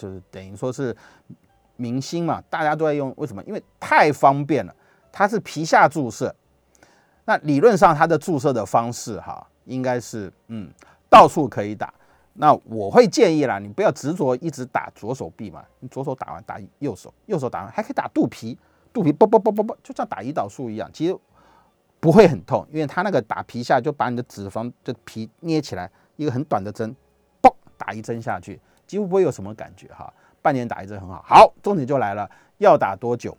[0.00, 0.96] 就是等于说是
[1.76, 3.42] 明星嘛，大家都在用，为什么？
[3.44, 4.74] 因为太方便了。
[5.12, 6.32] 它是皮下注射，
[7.24, 10.70] 那理论上它的注射的方式哈，应该是嗯
[11.10, 11.92] 到处可以打。
[12.34, 18.56] 那我会建议啦，你不要执着一直打左手臂嘛，你左手打完打右手，右手打完还可以打肚皮，
[18.92, 21.18] 肚皮啵啵啵啵啵，就像打胰岛素一样，其实
[21.98, 26.94] 不会很痛，因为它那个打皮下就把你的脂肪的皮捏起来，一个很短的针，
[27.42, 28.60] 嘣打一针下去。
[28.90, 31.24] 几乎不会有什么感觉哈，半年打一针很好。
[31.24, 33.38] 好，重点就来了，要打多久？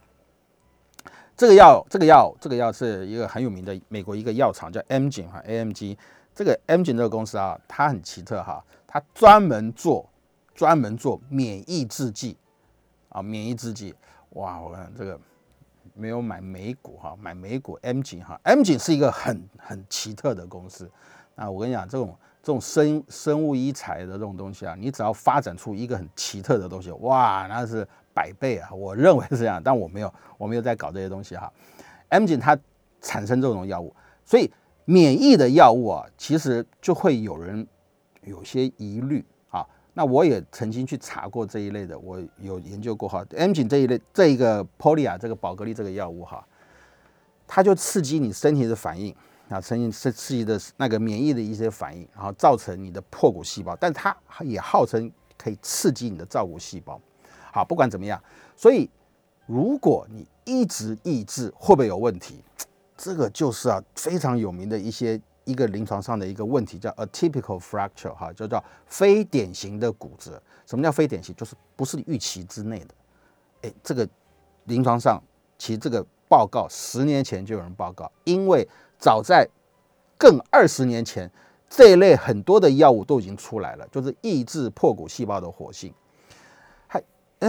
[1.36, 5.98] 这个药，这个药，这个药是一个很有名的美国一个药厂叫 m g 哈 AMG。
[6.34, 10.10] 这个 m g 这个公司啊，它很奇特哈，它专门做
[10.56, 12.38] 专门做免疫制剂
[13.10, 13.94] 啊，免疫制剂。
[14.30, 15.20] 哇，我看这个
[15.94, 20.90] 没有买美股哈，买美股 M 景哈，M 景是一个很很奇特的公司。
[21.36, 22.16] 那我跟你讲，这种。
[22.44, 28.72] 这种生生物医材的这种东西啊，你只要发展出一个很奇特的东西，哇，那是百倍啊！
[28.74, 31.54] 我认为是这样，但我没有，我没有在搞这些东西哈。
[32.10, 32.58] M 景它
[33.00, 34.52] 产生这种药物，所以
[34.86, 37.68] 免疫的药物啊，其实就会有人
[38.24, 39.24] 有些疑虑。
[39.94, 43.26] 那我也曾经去查过这一类的，我有研究过哈。
[43.36, 46.46] M 景这一类这一个 Polia 这个宝格丽这个药物哈，
[47.48, 49.16] 它就刺激你身体的反应。
[49.50, 54.16] 啊，曾经是刺激的那个免疫的一些反应，然后造成你的破骨细胞，但它
[54.46, 56.98] 也号称可以刺激你的造骨细胞。
[57.52, 58.18] 好，不管怎么样，
[58.56, 58.90] 所以
[59.46, 62.42] 如果你一直抑制，会不会有问题？
[62.96, 65.20] 这个就是啊非常有名的一些
[65.52, 70.42] 一个临床上的一个问题，叫 atypical fracture，哈，就叫非典型的骨折。
[70.66, 71.36] 什么叫非典型？
[71.36, 72.88] 就是不是预期之内的。
[73.64, 74.08] 哎，这个
[74.66, 75.22] 临床上
[75.58, 79.48] 其实这个报告十年前就有人报告，因为早在
[80.18, 81.30] 更二十年前，
[81.70, 85.94] 这一类很多的药物都已经出来了，就是抑制破骨细胞的活性。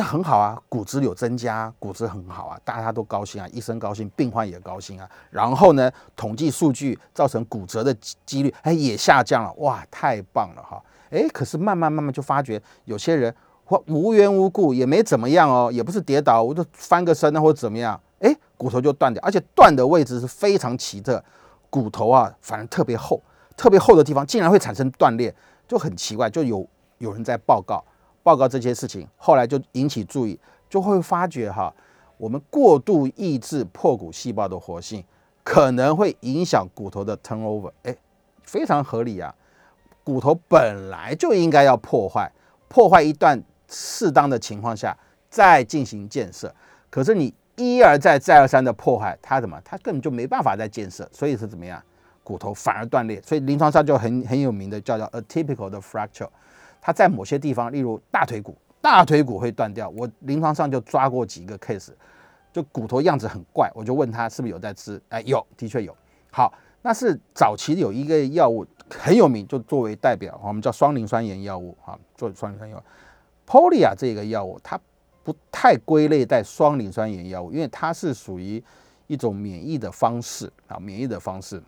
[0.00, 5.06] 很好啊，骨质有增加，骨质很好啊，大家都高兴啊，医生高兴，病患也高兴啊。
[5.30, 10.82] 然后呢，统计数据造成骨折的几率哎也下降了，哇，太棒了哈！
[11.10, 13.34] 哎，可是慢慢慢慢就发觉有些人
[13.66, 21.22] 或无缘无故也没怎么样哦，也不是跌倒，我就翻个身啊或者怎么样，哎，骨头就断掉，而且断的位置是非常奇特，
[21.68, 23.22] 骨头啊反而特别厚，
[23.58, 25.34] 特别厚的地方竟然会产生断裂，
[25.68, 26.66] 就很奇怪，就有
[26.96, 27.84] 有人在报告。
[28.22, 31.74] 报告这些事情，后来就引起注意，就会发觉哈，
[32.16, 35.04] 我们过度抑制破骨细胞的活性，
[35.42, 37.72] 可能会影响骨头的 turnover。
[37.82, 37.96] 哎，
[38.44, 39.34] 非常合理啊，
[40.04, 42.30] 骨头本来就应该要破坏，
[42.68, 44.96] 破坏一段适当的情况下
[45.28, 46.54] 再进行建设。
[46.88, 49.60] 可是你一而再再而三的破坏，它怎么？
[49.64, 51.82] 它根本就没办法再建设，所以是怎么样？
[52.22, 53.20] 骨头反而断裂。
[53.22, 56.28] 所以临床上就很很有名的叫做 atypical 的 fracture。
[56.84, 59.88] 它在某些地方，例如大腿骨，大腿骨会断掉。
[59.90, 61.92] 我临床上就抓过几个 case，
[62.52, 65.00] 就骨头样子很怪，我就问他是不是有在吃？
[65.08, 65.96] 哎，有，的确有。
[66.32, 66.52] 好，
[66.82, 72.76] 那是早期有一个药物很有名，就作为代表，我们叫双磷酸盐药物啊，做双磷酸盐。
[73.46, 74.80] Polia 这个药物，它
[75.22, 78.60] 不太归类在双磷酸盐药物，因为它是属于
[79.06, 81.62] 一种免疫的方式啊，免疫的方式。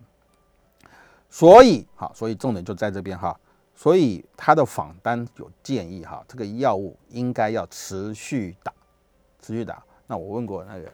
[1.31, 3.39] 所以，好，所以重点就在这边哈。
[3.75, 8.73] 所以他的访单有建议哈，这个药物应该要持续打，
[9.41, 9.83] 持续打。
[10.07, 10.93] 那我问过那个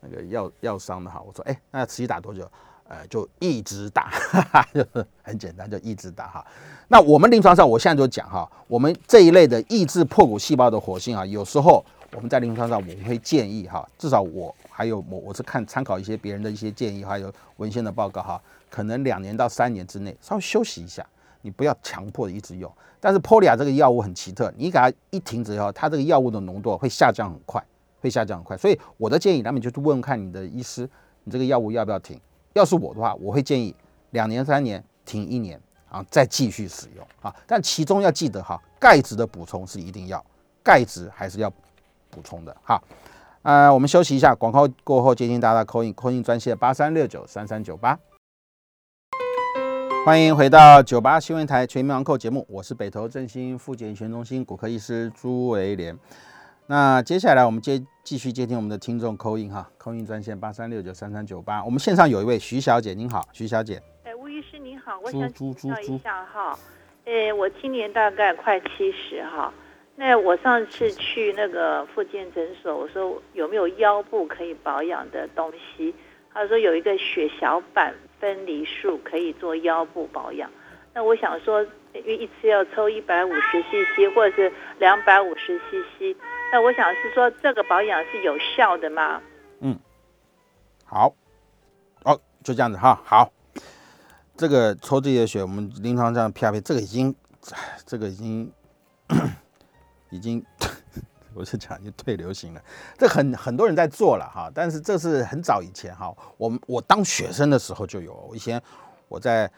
[0.00, 2.50] 那个药药商的哈，我说哎，那要持续打多久？
[2.88, 6.44] 呃，就一直打，哈 哈就是很简单，就一直打哈。
[6.88, 21.06] 那我们临床上，我现在就讲哈，我们这一类的抑制破骨细胞的活性啊，有时候我们在临床上我们会建议哈，至少我还有我我是看参考一些别人的一些建议，还有文献的报告哈，可能两年到三年之内稍微休息一下。
[21.42, 22.70] 你不要强迫一直用，
[23.00, 27.64] 但是 Polia 这个药物很奇特，你给它一停止以后，它这个药物的浓度会下降很快，
[28.00, 28.56] 会下降很快。
[28.56, 30.88] 所以我的建议，那么就是问问看你的医师，
[31.24, 32.20] 你这个药物要不要停？
[32.52, 33.74] 要是我的话，我会建议
[34.10, 37.34] 两年三年停一年啊，再继续使用啊。
[37.46, 40.24] 但其中要记得哈，钙质的补充是一定要，
[40.62, 41.50] 钙质还是要
[42.10, 42.82] 补充的哈。
[43.42, 47.98] 呃，我们休息一下，广告过后接听大家扣印扣印专线八三六九三三九八。
[50.02, 55.96] 欢迎回到九八新闻台全民网购节目，我是北投振兴复健医学中心骨科医师朱维廉。
[56.66, 61.62] 那接下来我们接继续接听我们的听众扣印哈，扣印专线八三六九三三九八。
[61.62, 63.80] 我们线上有一位徐小姐，您好，徐小姐。
[64.04, 66.58] 哎，吴医师您好，我想请教一下哈，
[67.04, 69.52] 哎，我今年大概快七十哈，
[69.96, 75.94] 那我上次去那个复健诊所，我说有没有腰部可以保养的东西？
[76.32, 77.94] 他说有一个血小板。
[78.20, 80.50] 分离术可以做腰部保养，
[80.94, 81.62] 那我想说，
[81.94, 86.16] 因为一次要抽一百五十 CC 或者是两百五十 CC，
[86.52, 89.22] 那我想是说这个保养是有效的吗？
[89.60, 89.78] 嗯，
[90.84, 91.14] 好，
[92.04, 93.32] 哦，就这样子哈，好，
[94.36, 97.14] 这个抽这些血，我们临床上 P R P，这个已经，
[97.86, 98.52] 这个已经，
[100.10, 100.44] 已经。
[101.32, 102.62] 我是讲就退流行了，
[102.98, 108.60] 这很很多人在做了哈，但是这是很早以前哈，我们我当学生的时候就有，以前
[109.08, 109.50] 我在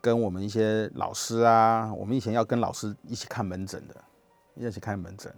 [0.00, 3.94] 跟我们一些老师啊，我们以前要跟老师一起看门诊的，
[4.54, 5.30] 一起看门诊，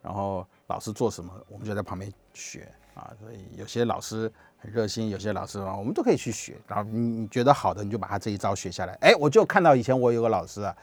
[0.00, 8.92] 然后老师做什么，我们就在旁边学啊，所以有些老师很热心，有些老师啊，我们都可以去学，然后你你觉得好的，你就把他这一招学下来。
[9.00, 10.76] 哎，我就看到以前我有个老师啊，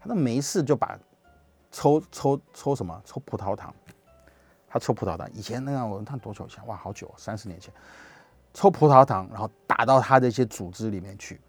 [0.00, 0.96] 他都没事就把。
[1.72, 3.02] 抽抽抽什么？
[3.04, 3.74] 抽葡萄糖，
[4.68, 5.28] 他抽葡萄糖。
[5.32, 6.64] 以前那样，我看多久前？
[6.66, 7.72] 哇，好久，三十年前。
[8.54, 11.40] 抽葡萄糖，然后打到他的一些组织里面去，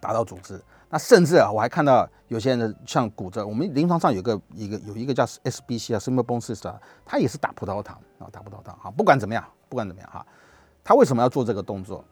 [0.00, 0.60] 打到组织。
[0.90, 8.76] 那甚至啊，我还看到有些人的像骨折，我们临床上有个一个有一个叫 SBC 啊，Simple Bone Cyst 啊，他也是打葡萄糖啊，打葡萄糖。
[8.76, 10.26] 哈，不管怎么样，不管怎么样哈，
[10.82, 12.04] 他为什么要做这个动作？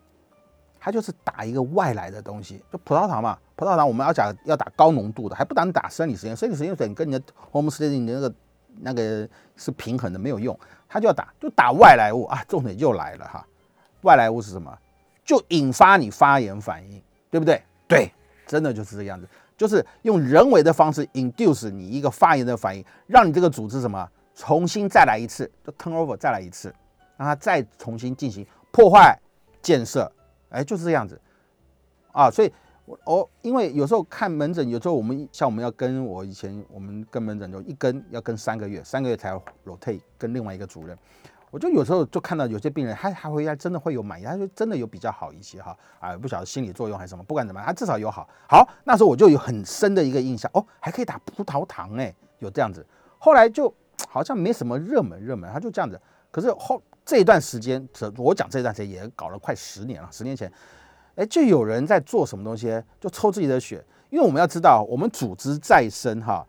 [0.85, 3.39] 他就是打一个外来的东西，就葡萄糖嘛。
[3.57, 6.37] 葡萄糖我们要讲要打高浓度的，还不打打生理实验。
[6.37, 8.35] 生理实验等跟你的 homeostasis 那个
[8.81, 9.27] 那个
[9.57, 10.55] 是平衡的，没有用。
[10.87, 12.45] 他就要打，就打外来物啊。
[12.47, 13.47] 重点又来了哈，
[14.03, 14.77] 外来物是什么？
[15.25, 17.63] 就引发你发炎反应，对不对？
[17.89, 18.13] 对，
[18.47, 19.27] 真的就是这个样子，
[19.57, 26.69] 就是用人为的方式 induce 你一个发炎的反应，让你这个组织什么重新再来一次，就 turnover 再来一次，
[27.17, 29.19] 让它再重新进行破坏
[29.63, 30.13] 建设。
[30.55, 31.21] 哎，就是这样子，
[32.13, 32.53] 啊，所以，
[32.85, 40.97] 我我因为有时候看门诊，有时候我们像我们要跟我以前我们跟门诊就一跟要跟三个月，三个月才要 rotate 跟另外一个主任，
[41.51, 52.87] 我就有时候就看到有些病人，他还回来真的会有满意，他就真的有比较好一些哈，啊，不晓得心理作用还是什么，不管怎么样，他至少有好，好，那时候我就有很深的一个印象，哦，还可以打葡萄糖哎，有这样子，
[53.19, 53.73] 后来就
[54.09, 56.01] 好像没什么热门热门，他就这样子。
[56.31, 60.51] 可是后这一段时间，这我讲这段时间也搞了快十年了，十年前，
[61.17, 66.47] 哎，就有人在做什么东西，就抽自己的血，因为我们要知道，我们组织再生哈，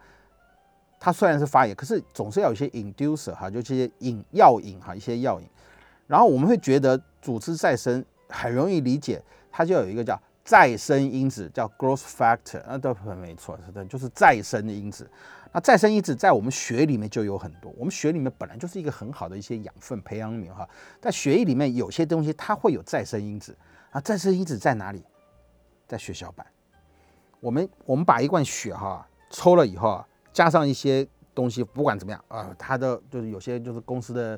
[1.00, 5.48] 它虽然是发炎，可是总是要有一些 inducer 哈，就这些引药引哈，一些药引，
[6.08, 15.10] 然后我们会觉得组织再生很容易理解，它就有一个叫再生因子，叫 growth factor，那都很没错，是的，就是再生的因子。
[15.56, 20.68] 那再生因子在我们血里面就有很多，我们血里面本来就是一个很好的一些养分培养皿哈，
[21.00, 23.58] 在血液里面有些东西它会有再生因子
[23.92, 25.02] 啊，再生因子在哪里？
[25.88, 26.46] 在血小板。
[27.40, 34.38] 我们我们把一罐血哈抽了以后啊，加上一些东西，不管怎么样啊，它的就是有些就是公司的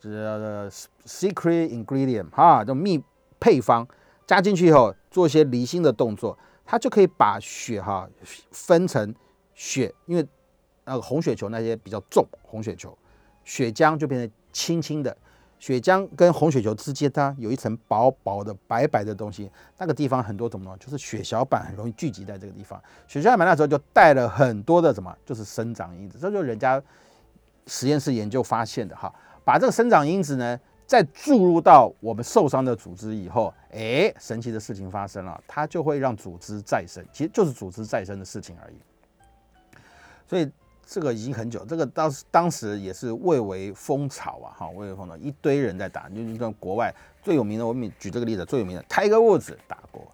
[0.00, 0.68] 就是
[1.04, 3.00] secret ingredient 哈，就秘
[3.38, 3.86] 配方
[4.26, 8.10] 加进去以后，做一些离心的动作，它就可以把血哈
[8.50, 9.14] 分成
[9.54, 10.26] 血，因为
[10.86, 12.96] 那个红血球那些比较重，红血球，
[13.44, 15.14] 血浆就变成轻轻的，
[15.58, 20.76] 血浆跟红血球之间它有一层薄薄的白白的东西，那个地方很多怎么呢？
[20.78, 26.80] 就是血小板很容易聚集在这个地方，血小板那时候就带了很多的什么，就是生长因子，这就是人家
[27.66, 29.12] 实验室研究发现的哈，
[29.44, 38.76] 把这个生长因子呢再注入到我们受伤的组织以后，哎，神奇的事情发生了，它就会让组织再生，其实就是组织再生的事情而已，
[40.28, 40.48] 所以。
[40.88, 50.06] 这个已经很久，这个当当时也是蔚为风潮啊，哈，蔚为风潮，一堆人在打，就是像国外最有名的，我们举这个例子，最有名的 Tiger Woods 打过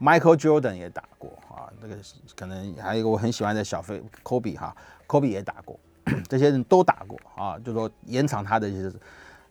[0.00, 1.96] ，Michael Jordan 也打过啊，这个
[2.36, 5.78] 可能还有一个我很喜欢的小飞 Kobe 哈，Kobe 也打过，
[6.28, 8.92] 这些人都打过啊，就说延长他的一些，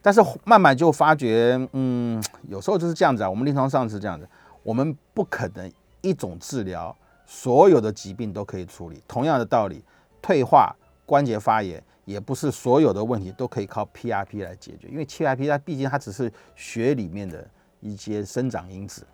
[0.01, 4.27] 但是慢慢就发觉，嗯，有时候就是这样子啊，我们临床上是这样子，
[4.63, 6.93] 我们不可能一种治疗
[7.25, 9.81] 所有的疾病都可以处理，同样的道理。
[10.21, 17.45] 退化关节发炎也不是所有的问题都可以靠 PRP 来解决，因为 PRP 它毕竟它只是血里面的
[17.79, 19.05] 一些生长因子，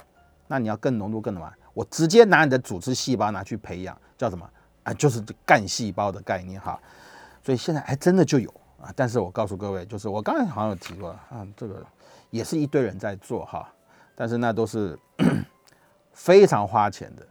[0.47, 1.51] 那你要更浓度更什么？
[1.73, 4.47] 我直接拿你的组织细胞拿去培养，叫什么
[4.83, 4.93] 啊？
[4.93, 6.79] 就是干细胞的概念哈。
[7.43, 8.49] 所以现在还真的就有
[8.79, 11.83] 啊，但是我告诉各位，就是我刚才好像有提过啊，这个
[12.29, 13.67] 也是一堆人在做哈，
[14.15, 14.97] 但是那都是
[16.13, 17.27] 非常花钱的，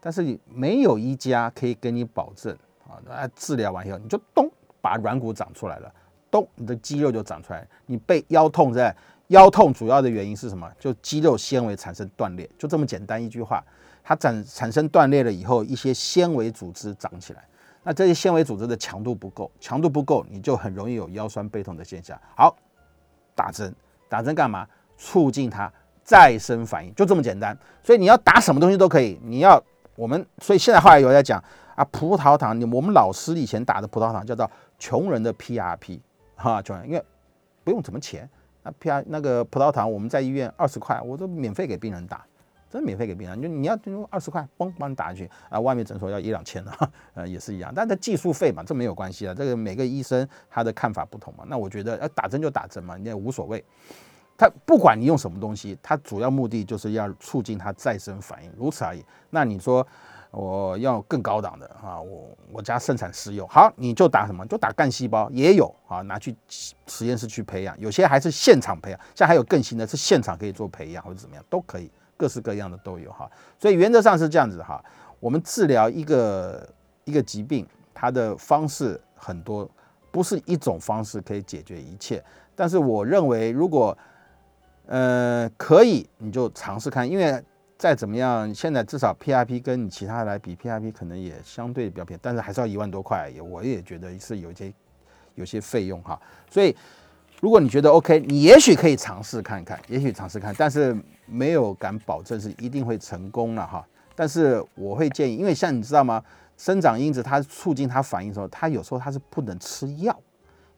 [0.00, 2.56] 但是没有一家可以跟你保证。
[2.88, 5.92] 啊，那治疗完以后，你就咚把软骨长出来了，
[6.30, 7.66] 咚，你的肌肉就长出来。
[7.86, 8.94] 你背腰痛在
[9.28, 10.70] 腰痛主要的原因是什么？
[10.78, 13.64] 就肌肉纤维产生断裂，就这么简单一句话。
[14.04, 17.44] 它产产生断裂了以后，一些纤维组织长起来，
[17.84, 22.20] 那这些纤维组织的强度不够，强度不够，你就很容易有腰酸背痛的现象。
[22.36, 22.56] 好，
[23.34, 23.72] 打针，
[24.08, 24.66] 打针干嘛？
[24.98, 25.72] 促进它
[26.02, 27.56] 再生反应，就这么简单。
[27.82, 29.62] 所以你要打什么东西都可以，你要
[29.94, 31.42] 我们，所以现在后来有在讲。
[31.74, 36.00] 啊，葡萄糖，我们老师以前打的葡萄糖叫做穷人的 PRP，
[36.36, 37.02] 哈，穷人，因为
[37.64, 38.28] 不用什么钱，
[38.62, 42.24] 那 PR 那个葡萄糖我们在医院二十块，我都免费给病人打，
[42.68, 46.72] 真免费给病人，就你要用二十块，嘣帮你打进去啊，外面诊所要一两千的，
[47.14, 53.64] 呃，也是一样，但是技术费嘛，这没有关系啊，这个每个医生他的看法不同嘛，那我觉得要打针就打针嘛，你也无所谓，
[54.36, 59.02] 他不管你用什么东西，他主要目的就是要促进他再生反应，如此而已。
[59.30, 59.86] 那你说？
[60.32, 62.00] 我要更高档的啊！
[62.00, 64.46] 我我家盛产石油，好，你就打什么？
[64.46, 73.30] 就打干细胞也有啊，拿去实验室去培养，有些还是现场培养，像还有更新的是现场可以做培养或者怎么样都可以，各式各样的都有哈。
[73.58, 74.82] 所以原则上是这样子哈。
[75.20, 76.66] 我们治疗一个
[77.04, 79.68] 一个疾病，它的方式很多，
[80.10, 82.24] 不是一种方式可以解决一切。
[82.56, 83.96] 但是我认为，如果
[84.86, 87.44] 呃可以，你就尝试看，因为。
[87.82, 94.72] 再怎么样，现在至少 PRP 跟你其他来比，PRP 可能也相对比较便宜，但是还是要一万多块，也我也觉得是有些
[95.34, 96.16] 有些费用哈。
[96.48, 96.76] 所以
[97.40, 103.84] 如果你觉得 OK，你也许可以尝试看看，也许尝试看，但是没有敢保证是一定会成功了哈。
[104.14, 106.22] 但是我会建议，因为像你知道吗，
[106.56, 110.16] 生长因子它促进它反应的时候，它有时候它是不能吃药，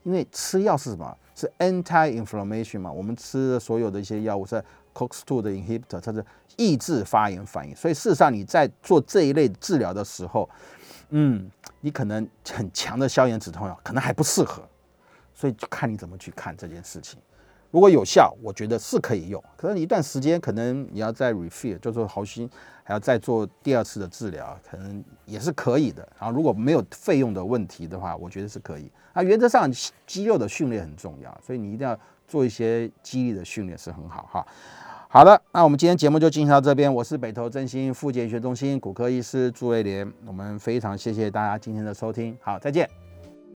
[0.04, 1.14] 因为吃药是什么？
[1.34, 2.90] 是 anti-inflammation 嘛？
[2.90, 4.64] 我们吃所有的一些药物是
[4.94, 6.24] COX-2 的 inhibitor，它是
[6.56, 7.74] 抑制发炎反应。
[7.74, 10.48] 所以事实上你在做这一类治疗的时候，
[11.10, 14.62] 嗯，你可能很强的消炎止痛药可能还不适合。
[15.34, 17.18] 所以就看你怎么去看这件事情。
[17.72, 19.42] 如果有效，我觉得是可以用。
[19.56, 22.48] 可是一段时间可能你要再 refill，就是好心
[22.84, 26.08] 还要再做第二次的治疗，可能也是可以的。
[26.20, 28.88] 然后如果没有费用的问题的话，我觉得是可以。
[29.12, 29.68] 啊，原则上
[30.06, 34.46] 肌肉的训练很重要，所以你一定要做一些肌力的训练是很好哈。
[35.14, 36.92] 好的，那我们今天节目就进行到这边。
[36.92, 43.03] 我是北投振兴复健学中心骨科医师朱瑞莲，我们非常谢谢大家今天的收听，好，再见。